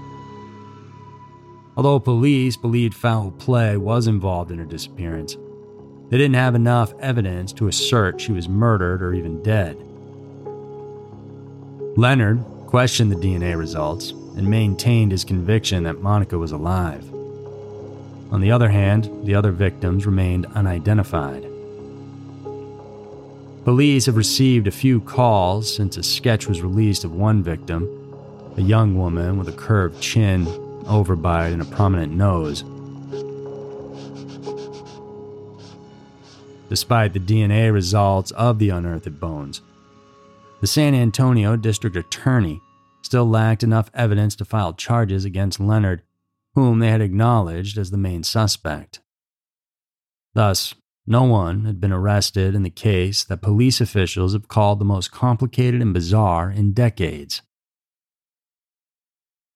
Although 1.75 1.99
police 1.99 2.55
believed 2.55 2.93
foul 2.93 3.31
play 3.31 3.75
was 3.75 4.07
involved 4.07 4.51
in 4.51 4.59
her 4.59 4.65
disappearance, 4.65 5.35
they 6.11 6.17
didn't 6.17 6.35
have 6.35 6.55
enough 6.55 6.93
evidence 6.99 7.53
to 7.53 7.69
assert 7.69 8.19
she 8.19 8.33
was 8.33 8.49
murdered 8.49 9.01
or 9.01 9.13
even 9.13 9.41
dead. 9.41 9.77
Leonard 11.97 12.43
questioned 12.67 13.11
the 13.11 13.15
DNA 13.15 13.57
results 13.57 14.11
and 14.11 14.45
maintained 14.45 15.13
his 15.13 15.23
conviction 15.23 15.83
that 15.83 15.95
Monika 15.95 16.37
was 16.37 16.51
alive. 16.51 17.09
On 18.29 18.41
the 18.41 18.51
other 18.51 18.67
hand, 18.69 19.09
the 19.25 19.35
other 19.35 19.51
victims 19.51 20.05
remained 20.05 20.47
unidentified. 20.47 21.43
Police 23.63 24.05
have 24.07 24.17
received 24.17 24.67
a 24.67 24.71
few 24.71 24.99
calls 24.99 25.73
since 25.73 25.95
a 25.95 26.03
sketch 26.03 26.45
was 26.45 26.61
released 26.61 27.05
of 27.05 27.13
one 27.13 27.41
victim, 27.41 27.87
a 28.57 28.61
young 28.61 28.97
woman 28.97 29.37
with 29.37 29.47
a 29.47 29.53
curved 29.53 30.01
chin, 30.01 30.45
overbite, 30.83 31.53
and 31.53 31.61
a 31.61 31.65
prominent 31.65 32.11
nose. 32.11 32.65
Despite 36.71 37.11
the 37.11 37.19
DNA 37.19 37.69
results 37.73 38.31
of 38.31 38.57
the 38.57 38.69
unearthed 38.69 39.19
bones, 39.19 39.61
the 40.61 40.67
San 40.67 40.95
Antonio 40.95 41.57
District 41.57 41.97
Attorney 41.97 42.61
still 43.01 43.29
lacked 43.29 43.61
enough 43.61 43.91
evidence 43.93 44.37
to 44.37 44.45
file 44.45 44.71
charges 44.71 45.25
against 45.25 45.59
Leonard 45.59 46.01
whom 46.55 46.79
they 46.79 46.89
had 46.89 47.01
acknowledged 47.01 47.77
as 47.77 47.91
the 47.91 47.97
main 47.97 48.23
suspect. 48.23 49.01
Thus, 50.33 50.73
no 51.05 51.23
one 51.23 51.65
had 51.65 51.81
been 51.81 51.91
arrested 51.91 52.55
in 52.55 52.63
the 52.63 52.69
case 52.69 53.25
that 53.25 53.41
police 53.41 53.81
officials 53.81 54.31
have 54.31 54.47
called 54.47 54.79
the 54.79 54.85
most 54.85 55.11
complicated 55.11 55.81
and 55.81 55.93
bizarre 55.93 56.49
in 56.49 56.71
decades. 56.71 57.41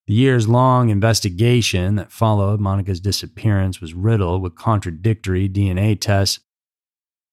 The 0.07 0.15
years 0.15 0.49
long 0.49 0.89
investigation 0.89 1.95
that 1.95 2.11
followed 2.11 2.59
Monika's 2.59 2.99
disappearance 2.99 3.79
was 3.79 3.93
riddled 3.93 4.41
with 4.41 4.55
contradictory 4.55 5.47
DNA 5.47 5.97
tests 5.97 6.41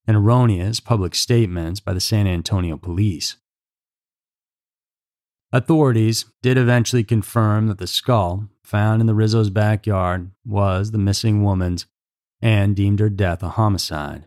and 0.07 0.17
erroneous 0.17 0.81
public 0.81 1.15
statements 1.15 1.81
by 1.81 1.93
the 1.93 2.01
San 2.01 2.27
Antonio 2.27 2.77
police. 2.77 3.37
Authorities 5.53 6.25
did 6.43 6.57
eventually 6.57 7.05
confirm 7.05 7.67
that 7.67 7.79
the 7.79 7.87
skull 7.87 8.49
found 8.65 9.01
in 9.01 9.07
the 9.07 9.15
Rizzo's 9.15 9.51
backyard 9.51 10.31
was 10.45 10.91
the 10.91 10.99
missing 10.99 11.43
woman's 11.43 11.87
and 12.41 12.75
deemed 12.75 13.01
her 13.01 13.11
death 13.11 13.43
a 13.43 13.51
homicide. 13.51 14.27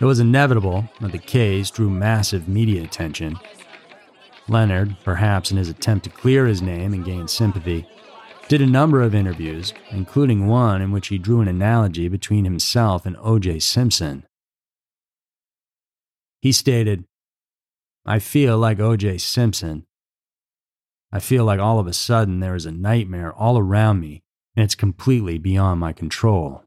It 0.00 0.04
was 0.04 0.18
inevitable 0.18 0.88
that 1.00 1.12
the 1.12 1.18
case 1.18 1.70
drew 1.70 1.88
massive 1.88 2.48
media 2.48 2.82
attention. 2.82 3.38
Leonard, 4.48 4.96
perhaps 5.04 5.52
in 5.52 5.56
his 5.56 5.68
attempt 5.68 6.04
to 6.04 6.10
clear 6.10 6.46
his 6.46 6.60
name 6.60 6.92
and 6.92 7.04
gain 7.04 7.28
sympathy, 7.28 7.86
did 8.52 8.60
a 8.60 8.66
number 8.66 9.00
of 9.00 9.14
interviews, 9.14 9.72
including 9.92 10.46
one 10.46 10.82
in 10.82 10.92
which 10.92 11.08
he 11.08 11.16
drew 11.16 11.40
an 11.40 11.48
analogy 11.48 12.06
between 12.06 12.44
himself 12.44 13.06
and 13.06 13.16
O.J. 13.18 13.60
Simpson. 13.60 14.26
He 16.42 16.52
stated, 16.52 17.06
I 18.04 18.18
feel 18.18 18.58
like 18.58 18.78
O.J. 18.78 19.16
Simpson. 19.16 19.86
I 21.10 21.18
feel 21.18 21.46
like 21.46 21.60
all 21.60 21.78
of 21.78 21.86
a 21.86 21.94
sudden 21.94 22.40
there 22.40 22.54
is 22.54 22.66
a 22.66 22.70
nightmare 22.70 23.32
all 23.32 23.56
around 23.56 24.00
me 24.00 24.22
and 24.54 24.62
it's 24.62 24.74
completely 24.74 25.38
beyond 25.38 25.80
my 25.80 25.94
control. 25.94 26.62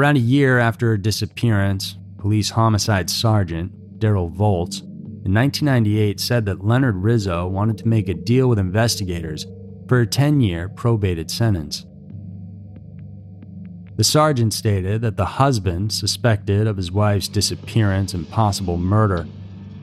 Around 0.00 0.16
a 0.16 0.20
year 0.20 0.58
after 0.58 0.86
her 0.86 0.96
disappearance, 0.96 1.98
police 2.16 2.48
homicide 2.48 3.10
sergeant 3.10 3.98
Daryl 3.98 4.30
Volz 4.30 4.80
in 4.80 5.34
1998 5.34 6.18
said 6.18 6.46
that 6.46 6.64
Leonard 6.64 6.96
Rizzo 6.96 7.46
wanted 7.46 7.76
to 7.76 7.86
make 7.86 8.08
a 8.08 8.14
deal 8.14 8.48
with 8.48 8.58
investigators 8.58 9.44
for 9.88 10.00
a 10.00 10.06
10 10.06 10.40
year 10.40 10.70
probated 10.70 11.30
sentence. 11.30 11.84
The 13.96 14.04
sergeant 14.04 14.54
stated 14.54 15.02
that 15.02 15.18
the 15.18 15.26
husband, 15.26 15.92
suspected 15.92 16.66
of 16.66 16.78
his 16.78 16.90
wife's 16.90 17.28
disappearance 17.28 18.14
and 18.14 18.26
possible 18.26 18.78
murder, 18.78 19.26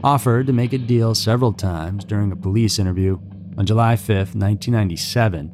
offered 0.04 0.48
to 0.48 0.52
make 0.52 0.74
a 0.74 0.80
deal 0.80 1.14
several 1.14 1.54
times 1.54 2.04
during 2.04 2.32
a 2.32 2.36
police 2.36 2.80
interview 2.80 3.20
on 3.56 3.68
July 3.68 3.96
5, 3.96 4.34
1997, 4.34 5.52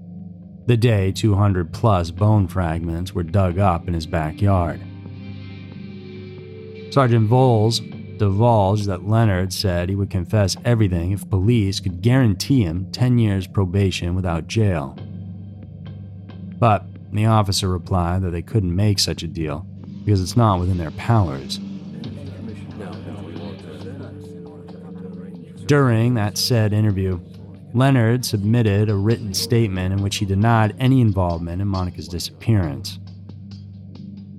the 0.65 0.77
day 0.77 1.11
200 1.11 1.73
plus 1.73 2.11
bone 2.11 2.47
fragments 2.47 3.13
were 3.13 3.23
dug 3.23 3.59
up 3.59 3.87
in 3.87 3.93
his 3.93 4.05
backyard. 4.05 4.79
Sergeant 6.91 7.27
Volz 7.27 7.81
divulged 8.17 8.85
that 8.85 9.07
Leonard 9.07 9.51
said 9.51 9.89
he 9.89 9.95
would 9.95 10.09
confess 10.09 10.55
everything 10.63 11.11
if 11.11 11.29
police 11.29 11.79
could 11.79 12.01
guarantee 12.01 12.63
him 12.63 12.89
10 12.91 13.17
years 13.17 13.47
probation 13.47 14.15
without 14.15 14.47
jail. 14.47 14.97
But 16.59 16.85
the 17.11 17.25
officer 17.25 17.67
replied 17.67 18.21
that 18.21 18.29
they 18.29 18.41
couldn't 18.41 18.75
make 18.75 18.99
such 18.99 19.23
a 19.23 19.27
deal 19.27 19.65
because 20.05 20.21
it's 20.21 20.37
not 20.37 20.59
within 20.59 20.77
their 20.77 20.91
powers. 20.91 21.59
During 25.65 26.13
that 26.13 26.37
said 26.37 26.73
interview, 26.73 27.19
Leonard 27.73 28.23
submitted 28.23 28.87
a 28.87 28.95
written 28.95 29.33
statement 29.33 29.93
in 29.93 30.03
which 30.03 30.17
he 30.17 30.25
denied 30.25 30.75
any 30.79 31.01
involvement 31.01 31.61
in 31.61 31.67
Monika's 31.67 32.07
disappearance. 32.07 32.99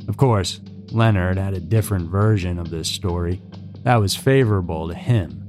Of 0.07 0.17
course, 0.17 0.61
Leonard 0.93 1.37
had 1.37 1.55
a 1.55 1.61
different 1.61 2.11
version 2.11 2.61
of 2.61 2.71
this 2.71 2.89
story 2.89 3.43
that 3.83 3.97
was 3.97 4.15
favorable 4.15 4.89
to 4.89 4.95
him. 4.95 5.41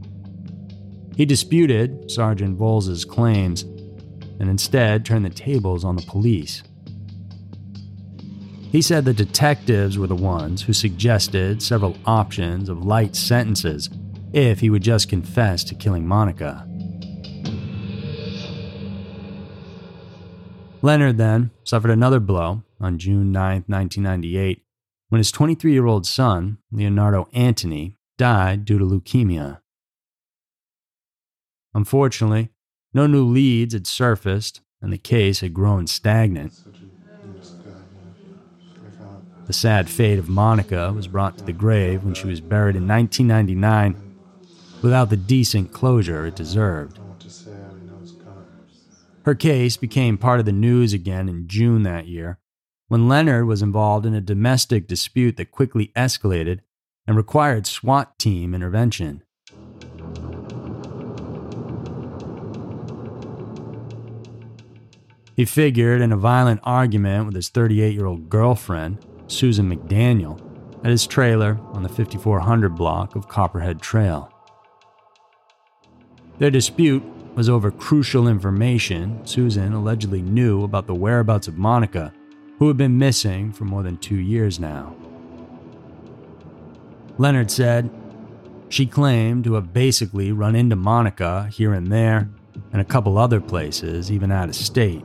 He 1.16 1.26
disputed 1.26 2.10
Sergeant 2.10 2.58
Volz's 2.58 3.06
claims 3.06 3.62
and 3.62 4.50
instead 4.50 5.06
turned 5.06 5.24
the 5.24 5.30
tables 5.30 5.86
on 5.86 5.96
the 5.96 6.02
police. 6.02 6.64
He 8.72 8.82
said 8.82 9.06
the 9.06 9.14
detectives 9.14 9.98
were 9.98 10.08
the 10.08 10.16
ones 10.16 10.64
who 10.64 10.74
suggested 10.74 11.62
several 11.62 11.96
options 12.06 12.68
of 12.68 12.84
light 12.84 13.16
sentences 13.16 13.90
if 14.34 14.60
he 14.60 14.70
would 14.70 14.84
just 14.84 15.08
confess 15.08 15.64
to 15.66 15.76
killing 15.76 16.04
Monika. 16.04 16.75
Leonard 20.86 21.18
then 21.18 21.50
suffered 21.64 21.90
another 21.90 22.20
blow 22.20 22.62
on 22.80 23.00
June 23.00 23.32
9, 23.32 23.64
1998, 23.66 24.62
when 25.10 25.18
his 25.18 25.32
23 25.32 25.74
year 25.74 25.88
old 25.88 26.06
son, 26.06 26.60
Leonardo 26.72 27.28
Antony, 27.34 27.98
died 28.20 28.66
due 28.66 28.78
to 28.78 28.86
leukemia. 28.86 29.62
Unfortunately, 31.74 32.50
no 32.94 33.08
new 33.08 33.26
leads 33.26 33.74
had 33.74 33.88
surfaced, 33.88 34.62
and 34.80 34.94
the 34.94 35.00
case 35.00 35.40
had 35.40 35.56
grown 35.56 35.88
stagnant. 35.88 36.54
The 39.48 39.54
sad 39.54 39.90
fate 39.90 40.20
of 40.20 40.28
Monika 40.28 40.94
was 40.94 41.08
brought 41.08 41.36
to 41.40 41.44
the 41.44 41.52
grave 41.52 42.04
when 42.04 42.14
she 42.14 42.28
was 42.28 42.42
buried 42.42 42.76
in 42.76 42.88
1999 42.88 44.18
without 44.84 45.10
the 45.10 45.18
decent 45.18 45.74
closure 45.74 46.28
it 46.28 46.36
deserved. 46.36 47.00
Her 49.26 49.34
case 49.34 49.76
became 49.76 50.20
part 50.20 50.40
of 50.40 50.46
the 50.46 50.52
news 50.52 50.94
again 50.94 51.28
in 51.28 51.48
June 51.48 51.82
that 51.82 52.08
year 52.08 52.38
when 52.90 53.08
Leonard 53.08 53.48
was 53.48 53.64
involved 53.64 54.06
in 54.06 54.14
a 54.14 54.22
domestic 54.22 54.88
dispute 54.88 55.36
that 55.38 55.50
quickly 55.50 55.92
escalated 55.96 56.60
and 57.08 57.18
required 57.18 57.66
SWAT 57.66 58.20
team 58.20 58.54
intervention. 58.54 59.24
He 65.36 65.44
figured 65.44 66.02
in 66.02 66.12
a 66.12 66.18
violent 66.18 66.60
argument 66.62 67.26
with 67.26 67.34
his 67.36 67.50
38 67.50 67.96
year 67.96 68.06
old 68.06 68.30
girlfriend, 68.30 69.04
Susan 69.26 69.76
McDaniel, 69.76 70.40
at 70.84 70.92
his 70.92 71.08
trailer 71.08 71.60
on 71.74 71.82
the 71.82 71.90
5400 71.90 72.76
block 72.76 73.16
of 73.16 73.28
Copperhead 73.28 73.82
Trail. 73.82 74.32
Their 76.38 76.52
dispute 76.52 77.02
was 77.36 77.50
over 77.50 77.70
crucial 77.70 78.28
information 78.28 79.26
Susan 79.26 79.74
allegedly 79.74 80.22
knew 80.22 80.64
about 80.64 80.88
the 80.88 80.96
whereabouts 80.96 81.48
of 81.48 81.56
Monika, 81.56 82.14
who 82.60 82.68
had 82.70 82.78
been 82.78 82.98
missing 82.98 83.52
for 83.52 83.66
more 83.66 83.84
than 83.84 83.98
two 83.98 84.16
years 84.16 84.60
now. 84.60 84.96
Leonard 87.18 87.52
said, 87.52 87.90
She 88.70 88.86
claimed 88.86 89.44
to 89.44 89.54
have 89.54 89.74
basically 89.74 90.32
run 90.32 90.56
into 90.56 90.78
Monika 90.78 91.50
here 91.50 91.74
and 91.74 91.92
there, 91.92 92.30
and 92.72 92.82
a 92.82 92.86
couple 92.86 93.18
other 93.18 93.42
places, 93.42 94.12
even 94.12 94.32
out 94.32 94.48
of 94.48 94.56
state, 94.56 95.04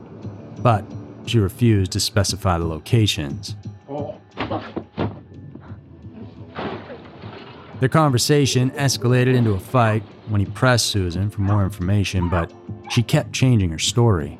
but 0.59 0.85
she 1.25 1.37
refused 1.37 1.91
to 1.91 1.99
specify 1.99 2.57
the 2.57 2.65
locations. 2.65 3.55
Their 7.79 7.89
conversation 7.89 8.71
escalated 8.71 9.35
into 9.35 9.51
a 9.51 9.59
fight 9.59 10.03
when 10.31 10.39
he 10.41 10.47
pressed 10.47 10.87
Susan 10.87 11.29
for 11.29 11.41
more 11.41 11.63
information, 11.63 12.29
but 12.29 12.51
she 12.89 13.03
kept 13.03 13.33
changing 13.33 13.69
her 13.69 13.79
story. 13.79 14.37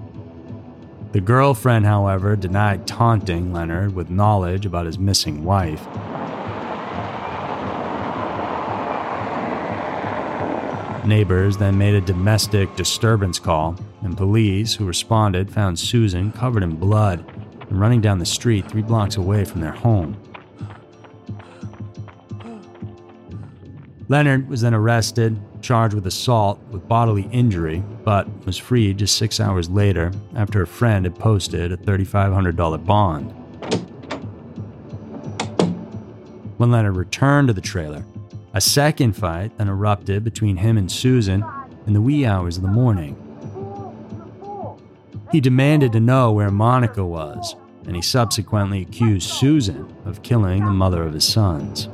The 1.11 1.21
girlfriend, 1.21 1.85
however, 1.85 2.37
denied 2.37 2.87
taunting 2.87 3.51
Leonard 3.51 3.93
with 3.93 4.09
knowledge 4.09 4.65
about 4.65 4.85
his 4.85 4.97
missing 4.97 5.43
wife. 5.43 5.85
Neighbors 11.05 11.57
then 11.57 11.77
made 11.77 11.95
a 11.95 12.01
domestic 12.01 12.73
disturbance 12.77 13.39
call, 13.39 13.75
and 14.01 14.15
police 14.15 14.75
who 14.75 14.85
responded 14.85 15.51
found 15.51 15.77
Susan 15.77 16.31
covered 16.31 16.63
in 16.63 16.77
blood 16.77 17.25
and 17.69 17.79
running 17.79 17.99
down 17.99 18.19
the 18.19 18.25
street 18.25 18.69
three 18.69 18.81
blocks 18.81 19.17
away 19.17 19.43
from 19.43 19.59
their 19.59 19.71
home. 19.71 20.15
Leonard 24.11 24.49
was 24.49 24.59
then 24.59 24.73
arrested, 24.73 25.39
charged 25.61 25.95
with 25.95 26.05
assault 26.05 26.61
with 26.69 26.85
bodily 26.85 27.29
injury, 27.31 27.81
but 28.03 28.27
was 28.45 28.57
freed 28.57 28.97
just 28.97 29.15
six 29.15 29.39
hours 29.39 29.69
later 29.69 30.11
after 30.35 30.61
a 30.61 30.67
friend 30.67 31.05
had 31.05 31.15
posted 31.15 31.71
a 31.71 31.77
$3,500 31.77 32.85
bond. 32.85 33.31
When 36.57 36.71
Leonard 36.71 36.97
returned 36.97 37.47
to 37.47 37.53
the 37.53 37.61
trailer, 37.61 38.03
a 38.53 38.59
second 38.59 39.13
fight 39.13 39.57
then 39.57 39.69
erupted 39.69 40.25
between 40.25 40.57
him 40.57 40.77
and 40.77 40.91
Susan 40.91 41.45
in 41.87 41.93
the 41.93 42.01
wee 42.01 42.25
hours 42.25 42.57
of 42.57 42.63
the 42.63 42.67
morning. 42.67 43.15
He 45.31 45.39
demanded 45.39 45.93
to 45.93 46.01
know 46.01 46.33
where 46.33 46.49
Monika 46.49 47.07
was, 47.07 47.55
and 47.85 47.95
he 47.95 48.01
subsequently 48.01 48.81
accused 48.81 49.29
Susan 49.29 49.89
of 50.03 50.21
killing 50.21 50.65
the 50.65 50.71
mother 50.71 51.01
of 51.03 51.13
his 51.13 51.23
sons. 51.23 51.87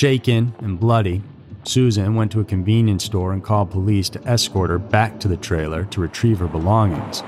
Shaken 0.00 0.54
and 0.60 0.80
bloody, 0.80 1.20
Susan 1.64 2.14
went 2.14 2.32
to 2.32 2.40
a 2.40 2.44
convenience 2.46 3.04
store 3.04 3.34
and 3.34 3.44
called 3.44 3.70
police 3.70 4.08
to 4.08 4.26
escort 4.26 4.70
her 4.70 4.78
back 4.78 5.20
to 5.20 5.28
the 5.28 5.36
trailer 5.36 5.84
to 5.84 6.00
retrieve 6.00 6.38
her 6.38 6.46
belongings. 6.46 7.20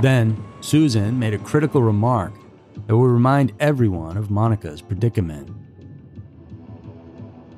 Then, 0.00 0.40
Susan 0.60 1.18
made 1.18 1.34
a 1.34 1.38
critical 1.38 1.82
remark 1.82 2.32
that 2.86 2.96
would 2.96 3.08
remind 3.08 3.52
everyone 3.58 4.16
of 4.16 4.30
Monika's 4.30 4.80
predicament. 4.80 5.50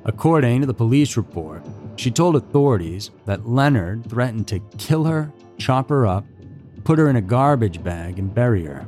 According 0.05 0.61
to 0.61 0.65
the 0.65 0.73
police 0.73 1.15
report, 1.15 1.63
she 1.97 2.09
told 2.09 2.35
authorities 2.35 3.11
that 3.27 3.47
Leonard 3.47 4.09
threatened 4.09 4.47
to 4.47 4.59
kill 4.79 5.03
her, 5.03 5.31
chop 5.59 5.89
her 5.89 6.07
up, 6.07 6.25
put 6.83 6.97
her 6.97 7.09
in 7.11 7.15
a 7.15 7.21
garbage 7.21 7.83
bag, 7.83 8.17
and 8.17 8.33
bury 8.33 8.65
her. 8.65 8.87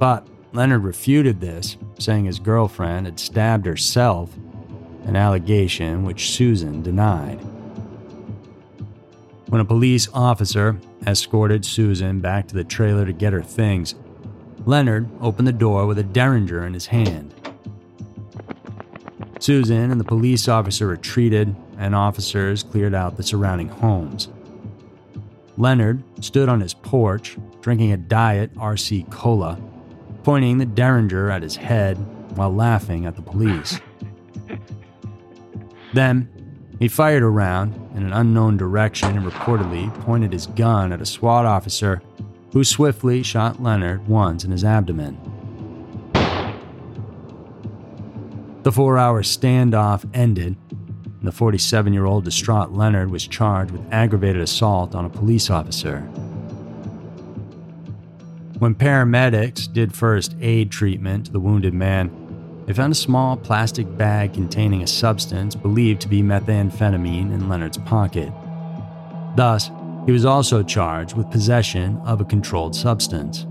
But 0.00 0.26
Leonard 0.54 0.82
refuted 0.82 1.40
this, 1.42 1.76
saying 1.98 2.24
his 2.24 2.38
girlfriend 2.38 3.04
had 3.04 3.20
stabbed 3.20 3.66
herself 3.66 4.34
an 5.04 5.14
allegation 5.14 6.04
which 6.04 6.30
Susan 6.30 6.82
denied. 6.82 7.38
When 9.48 9.60
a 9.60 9.64
police 9.64 10.08
officer 10.14 10.78
escorted 11.06 11.66
Susan 11.66 12.18
back 12.20 12.48
to 12.48 12.54
the 12.54 12.64
trailer 12.64 13.04
to 13.04 13.12
get 13.12 13.34
her 13.34 13.42
things, 13.42 13.94
Leonard 14.64 15.06
opened 15.20 15.46
the 15.46 15.52
door 15.52 15.86
with 15.86 15.98
a 15.98 16.02
derringer 16.02 16.64
in 16.64 16.72
his 16.72 16.86
hand. 16.86 17.34
Susan 19.38 19.90
and 19.90 20.00
the 20.00 20.04
police 20.04 20.48
officer 20.48 20.86
retreated, 20.86 21.54
and 21.76 21.94
officers 21.94 22.62
cleared 22.62 22.94
out 22.94 23.18
the 23.18 23.22
surrounding 23.22 23.68
homes. 23.68 24.28
Leonard 25.58 26.02
stood 26.24 26.48
on 26.48 26.60
his 26.60 26.72
porch, 26.72 27.36
drinking 27.60 27.92
a 27.92 27.96
diet 27.98 28.54
RC 28.54 29.10
cola, 29.10 29.58
pointing 30.22 30.58
the 30.58 30.66
derringer 30.66 31.30
at 31.30 31.42
his 31.42 31.56
head 31.56 31.96
while 32.36 32.54
laughing 32.54 33.06
at 33.06 33.16
the 33.16 33.22
police. 33.22 33.80
Then, 35.92 36.28
he 36.78 36.88
fired 36.88 37.22
around 37.22 37.74
in 37.94 38.04
an 38.04 38.12
unknown 38.12 38.56
direction 38.56 39.16
and 39.16 39.26
reportedly 39.26 39.92
pointed 40.02 40.32
his 40.32 40.46
gun 40.46 40.92
at 40.92 41.02
a 41.02 41.06
SWAT 41.06 41.44
officer 41.44 42.00
who 42.52 42.64
swiftly 42.64 43.22
shot 43.22 43.62
Leonard 43.62 44.06
once 44.08 44.44
in 44.44 44.50
his 44.50 44.64
abdomen. 44.64 45.18
The 48.62 48.72
four 48.72 48.98
hour 48.98 49.22
standoff 49.22 50.08
ended, 50.14 50.56
and 50.70 51.22
the 51.22 51.32
47 51.32 51.92
year 51.92 52.06
old 52.06 52.24
distraught 52.24 52.72
Leonard 52.72 53.10
was 53.10 53.26
charged 53.26 53.72
with 53.72 53.82
aggravated 53.92 54.42
assault 54.42 54.94
on 54.94 55.04
a 55.04 55.10
police 55.10 55.50
officer. 55.50 56.08
When 58.60 58.74
paramedics 58.74 59.72
did 59.72 59.94
first 59.94 60.36
aid 60.38 60.70
treatment 60.70 61.24
to 61.24 61.32
the 61.32 61.40
wounded 61.40 61.72
man, 61.72 62.10
they 62.66 62.74
found 62.74 62.92
a 62.92 62.94
small 62.94 63.34
plastic 63.34 63.96
bag 63.96 64.34
containing 64.34 64.82
a 64.82 64.86
substance 64.86 65.54
believed 65.54 66.02
to 66.02 66.08
be 66.08 66.20
methamphetamine 66.20 67.32
in 67.32 67.48
Leonard's 67.48 67.78
pocket. 67.78 68.30
Thus, 69.34 69.70
he 70.04 70.12
was 70.12 70.26
also 70.26 70.62
charged 70.62 71.16
with 71.16 71.30
possession 71.30 71.96
of 72.04 72.20
a 72.20 72.24
controlled 72.26 72.76
substance. 72.76 73.46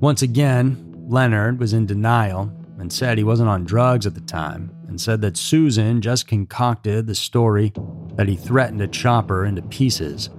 Once 0.00 0.22
again, 0.22 1.04
Leonard 1.06 1.60
was 1.60 1.74
in 1.74 1.84
denial 1.84 2.50
and 2.78 2.90
said 2.90 3.18
he 3.18 3.24
wasn't 3.24 3.50
on 3.50 3.64
drugs 3.64 4.06
at 4.06 4.14
the 4.14 4.22
time, 4.22 4.70
and 4.88 4.98
said 4.98 5.20
that 5.20 5.36
Susan 5.36 6.00
just 6.00 6.26
concocted 6.26 7.06
the 7.06 7.14
story 7.14 7.74
that 8.14 8.26
he 8.26 8.36
threatened 8.36 8.78
to 8.78 8.88
chop 8.88 9.28
her 9.28 9.44
into 9.44 9.60
pieces. 9.60 10.30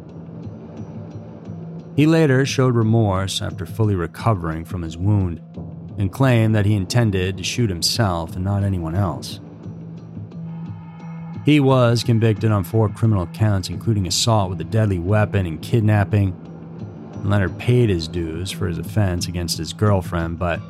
He 1.99 2.05
later 2.05 2.45
showed 2.45 2.75
remorse 2.75 3.41
after 3.41 3.65
fully 3.65 3.93
recovering 3.93 4.63
from 4.63 4.83
his 4.83 4.95
wound 4.95 5.41
and 5.97 6.09
claimed 6.09 6.55
that 6.55 6.65
he 6.65 6.73
intended 6.73 7.35
to 7.35 7.43
shoot 7.43 7.69
himself 7.69 8.37
and 8.37 8.45
not 8.45 8.63
anyone 8.63 8.95
else. 8.95 9.41
He 11.43 11.59
was 11.59 12.05
convicted 12.05 12.53
on 12.53 12.63
four 12.63 12.87
criminal 12.87 13.27
counts, 13.27 13.67
including 13.67 14.07
assault 14.07 14.49
with 14.49 14.61
a 14.61 14.63
deadly 14.63 14.97
weapon 14.97 15.45
and 15.45 15.61
kidnapping. 15.61 16.33
Leonard 17.25 17.57
paid 17.57 17.89
his 17.89 18.07
dues 18.07 18.49
for 18.49 18.69
his 18.69 18.77
offense 18.77 19.27
against 19.27 19.57
his 19.57 19.73
girlfriend, 19.73 20.39
but 20.39 20.61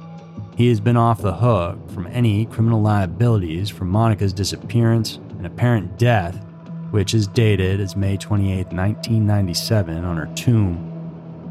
he 0.57 0.67
has 0.69 0.79
been 0.79 0.97
off 0.97 1.21
the 1.21 1.35
hook 1.35 1.91
from 1.91 2.07
any 2.07 2.47
criminal 2.47 2.81
liabilities 2.81 3.69
for 3.69 3.85
Monika's 3.85 4.33
disappearance 4.33 5.17
and 5.37 5.45
apparent 5.45 5.99
death, 5.99 6.43
which 6.89 7.13
is 7.13 7.27
dated 7.27 7.79
as 7.79 7.95
May 7.95 8.17
28, 8.17 8.73
1997, 8.73 10.03
on 10.03 10.17
her 10.17 10.25
tomb, 10.33 10.88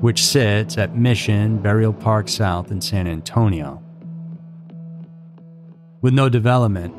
which 0.01 0.25
sits 0.25 0.79
at 0.79 0.97
Mission 0.97 1.59
Burial 1.59 1.93
Park 1.93 2.29
South 2.29 2.71
in 2.71 2.81
San 2.81 3.07
Antonio. 3.07 3.83
With 6.01 6.15
no 6.15 6.29
development, 6.29 6.95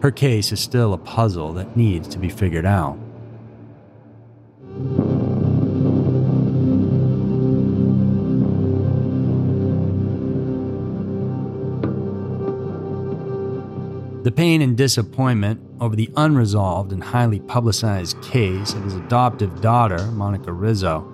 her 0.00 0.10
case 0.10 0.50
is 0.50 0.60
still 0.60 0.94
a 0.94 0.98
puzzle 0.98 1.52
that 1.54 1.76
needs 1.76 2.08
to 2.08 2.18
be 2.18 2.30
figured 2.30 2.64
out. 2.64 2.98
The 14.24 14.32
pain 14.34 14.62
and 14.62 14.74
disappointment 14.74 15.60
over 15.80 15.94
the 15.94 16.10
unresolved 16.16 16.92
and 16.92 17.04
highly 17.04 17.40
publicized 17.40 18.22
case 18.22 18.72
of 18.72 18.82
his 18.84 18.94
adoptive 18.94 19.60
daughter, 19.60 19.98
Monika 19.98 20.58
Rizzo, 20.58 21.13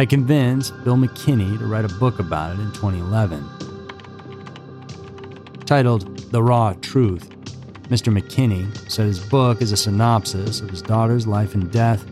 had 0.00 0.08
convinced 0.08 0.72
Bill 0.82 0.96
McKinney 0.96 1.58
to 1.58 1.66
write 1.66 1.84
a 1.84 1.94
book 1.94 2.20
about 2.20 2.56
it 2.56 2.60
in 2.62 2.72
2011. 2.72 3.44
Titled 5.66 6.18
The 6.30 6.42
Raw 6.42 6.72
Truth, 6.80 7.28
Mr. 7.90 8.10
McKinney 8.10 8.90
said 8.90 9.06
his 9.06 9.18
book 9.18 9.60
is 9.60 9.72
a 9.72 9.76
synopsis 9.76 10.62
of 10.62 10.70
his 10.70 10.80
daughter's 10.80 11.26
life 11.26 11.54
and 11.54 11.70
death 11.70 12.06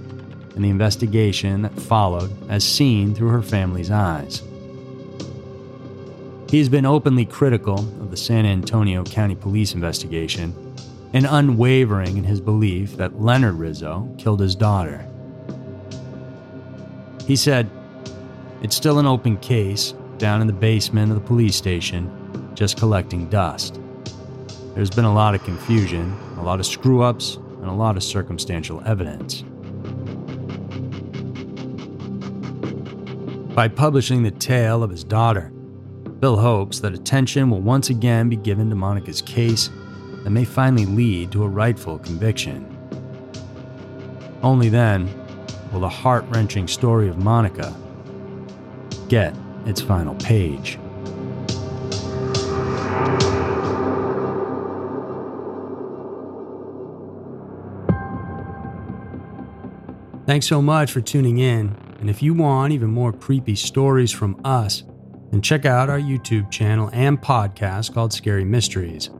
and 0.54 0.64
the 0.64 0.68
investigation 0.68 1.62
that 1.62 1.72
followed 1.80 2.30
as 2.50 2.62
seen 2.62 3.14
through 3.14 3.30
her 3.30 3.40
family's 3.42 3.90
eyes. 3.90 4.42
He 6.50 6.58
has 6.58 6.68
been 6.68 6.84
openly 6.84 7.24
critical 7.24 7.78
of 7.78 8.10
the 8.10 8.16
San 8.18 8.44
Antonio 8.44 9.02
County 9.04 9.34
Police 9.34 9.72
investigation 9.72 10.52
and 11.14 11.26
unwavering 11.26 12.18
in 12.18 12.24
his 12.24 12.40
belief 12.40 12.96
that 12.98 13.18
Leonard 13.18 13.54
Rizzo 13.54 14.14
killed 14.18 14.40
his 14.40 14.54
daughter. 14.54 15.08
He 17.26 17.36
said, 17.36 17.70
It's 18.60 18.74
still 18.74 18.98
an 18.98 19.06
open 19.06 19.36
case 19.36 19.94
down 20.18 20.40
in 20.40 20.48
the 20.48 20.52
basement 20.52 21.12
of 21.12 21.20
the 21.20 21.24
police 21.24 21.54
station, 21.54 22.10
just 22.54 22.76
collecting 22.76 23.28
dust. 23.28 23.80
There's 24.74 24.90
been 24.90 25.04
a 25.04 25.14
lot 25.14 25.36
of 25.36 25.44
confusion, 25.44 26.16
a 26.38 26.42
lot 26.42 26.58
of 26.58 26.66
screw 26.66 27.02
ups, 27.02 27.36
and 27.36 27.66
a 27.66 27.72
lot 27.72 27.96
of 27.96 28.02
circumstantial 28.02 28.82
evidence. 28.84 29.42
By 33.54 33.68
publishing 33.68 34.24
the 34.24 34.32
tale 34.32 34.82
of 34.82 34.90
his 34.90 35.04
daughter, 35.04 35.52
Bill 36.18 36.36
hopes 36.36 36.80
that 36.80 36.94
attention 36.94 37.50
will 37.50 37.60
once 37.60 37.90
again 37.90 38.28
be 38.28 38.36
given 38.36 38.70
to 38.70 38.76
Monika's 38.76 39.22
case 39.22 39.70
that 40.24 40.30
may 40.30 40.44
finally 40.44 40.84
lead 40.84 41.30
to 41.30 41.44
a 41.44 41.48
rightful 41.48 42.00
conviction. 42.00 42.66
Only 44.42 44.68
then 44.68 45.08
will 45.72 45.80
the 45.80 45.88
heart 45.88 46.24
wrenching 46.30 46.66
story 46.66 47.08
of 47.08 47.16
Monika 47.16 47.72
get 49.08 49.34
its 49.66 49.80
final 49.80 50.14
page. 50.16 50.78
Thanks 60.26 60.46
so 60.46 60.60
much 60.60 60.92
for 60.92 61.00
tuning 61.00 61.38
in. 61.38 61.74
And 62.00 62.10
if 62.10 62.22
you 62.22 62.34
want 62.34 62.72
even 62.74 62.90
more 62.90 63.12
creepy 63.12 63.54
stories 63.54 64.12
from 64.12 64.38
us, 64.44 64.84
then 65.30 65.40
check 65.40 65.64
out 65.64 65.88
our 65.88 65.98
YouTube 65.98 66.50
channel 66.50 66.90
and 66.92 67.20
podcast 67.20 67.94
called 67.94 68.12
Scary 68.12 68.44
Mysteries. 68.44 69.10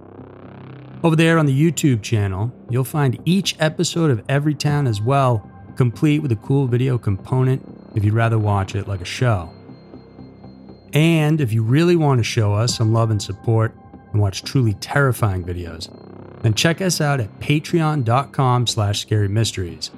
Over 1.03 1.17
there 1.17 1.39
on 1.39 1.47
the 1.47 1.59
YouTube 1.59 2.03
channel, 2.03 2.53
you'll 2.69 2.85
find 2.85 3.21
each 3.25 3.57
episode 3.59 4.11
of 4.11 4.23
Every 4.29 4.55
Town 4.55 4.87
as 4.87 5.01
well, 5.01 5.51
complete 5.77 6.21
with 6.21 6.33
a 6.33 6.37
cool 6.37 6.67
video 6.67 6.99
component 6.99 7.63
if 7.95 8.05
you'd 8.05 8.15
rather 8.15 8.39
watch 8.39 8.75
it 8.75 8.87
like 8.87 9.01
a 9.01 9.07
show. 9.07 9.51
And 10.93 11.41
if 11.41 11.53
you 11.53 11.63
really 11.63 11.97
want 11.97 12.19
to 12.19 12.25
show 12.25 12.55
us 12.55 12.77
some 12.77 12.93
love 12.93 13.11
and 13.11 13.21
support 13.21 13.75
and 14.13 14.21
watch 14.21 14.43
truly 14.43 14.75
terrifying 14.75 15.45
videos, 15.45 15.91
then 16.43 16.55
check 16.55 16.81
us 16.81 17.01
out 17.01 17.21
at 17.21 17.41
patreon.com 17.41 18.67
slash 18.67 19.01
scary 19.01 19.29
mysteries. 19.29 19.91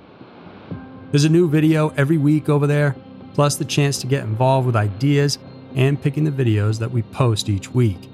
There's 1.10 1.24
a 1.24 1.28
new 1.28 1.48
video 1.48 1.90
every 1.90 2.18
week 2.18 2.48
over 2.48 2.66
there, 2.66 2.96
plus 3.34 3.56
the 3.56 3.64
chance 3.64 3.98
to 3.98 4.06
get 4.06 4.24
involved 4.24 4.66
with 4.66 4.76
ideas 4.76 5.38
and 5.74 6.00
picking 6.00 6.24
the 6.24 6.30
videos 6.30 6.78
that 6.78 6.90
we 6.90 7.02
post 7.02 7.48
each 7.48 7.72
week. 7.72 8.08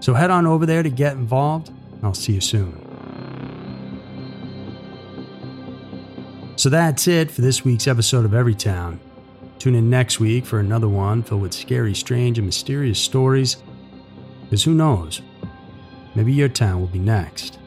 So 0.00 0.14
head 0.14 0.30
on 0.30 0.46
over 0.46 0.66
there 0.66 0.82
to 0.82 0.90
get 0.90 1.12
involved, 1.12 1.68
and 1.68 2.04
I'll 2.04 2.14
see 2.14 2.32
you 2.32 2.40
soon. 2.40 2.78
So 6.56 6.68
that's 6.68 7.08
it 7.08 7.30
for 7.30 7.40
this 7.40 7.64
week's 7.64 7.86
episode 7.86 8.24
of 8.24 8.34
Every 8.34 8.54
Town. 8.54 9.00
Tune 9.62 9.76
in 9.76 9.88
next 9.88 10.18
week 10.18 10.44
for 10.44 10.58
another 10.58 10.88
one 10.88 11.22
filled 11.22 11.42
with 11.42 11.52
scary, 11.54 11.94
strange, 11.94 12.36
and 12.36 12.44
mysterious 12.44 12.98
stories. 12.98 13.58
Because 14.42 14.64
who 14.64 14.74
knows? 14.74 15.22
Maybe 16.16 16.32
your 16.32 16.48
town 16.48 16.80
will 16.80 16.88
be 16.88 16.98
next. 16.98 17.60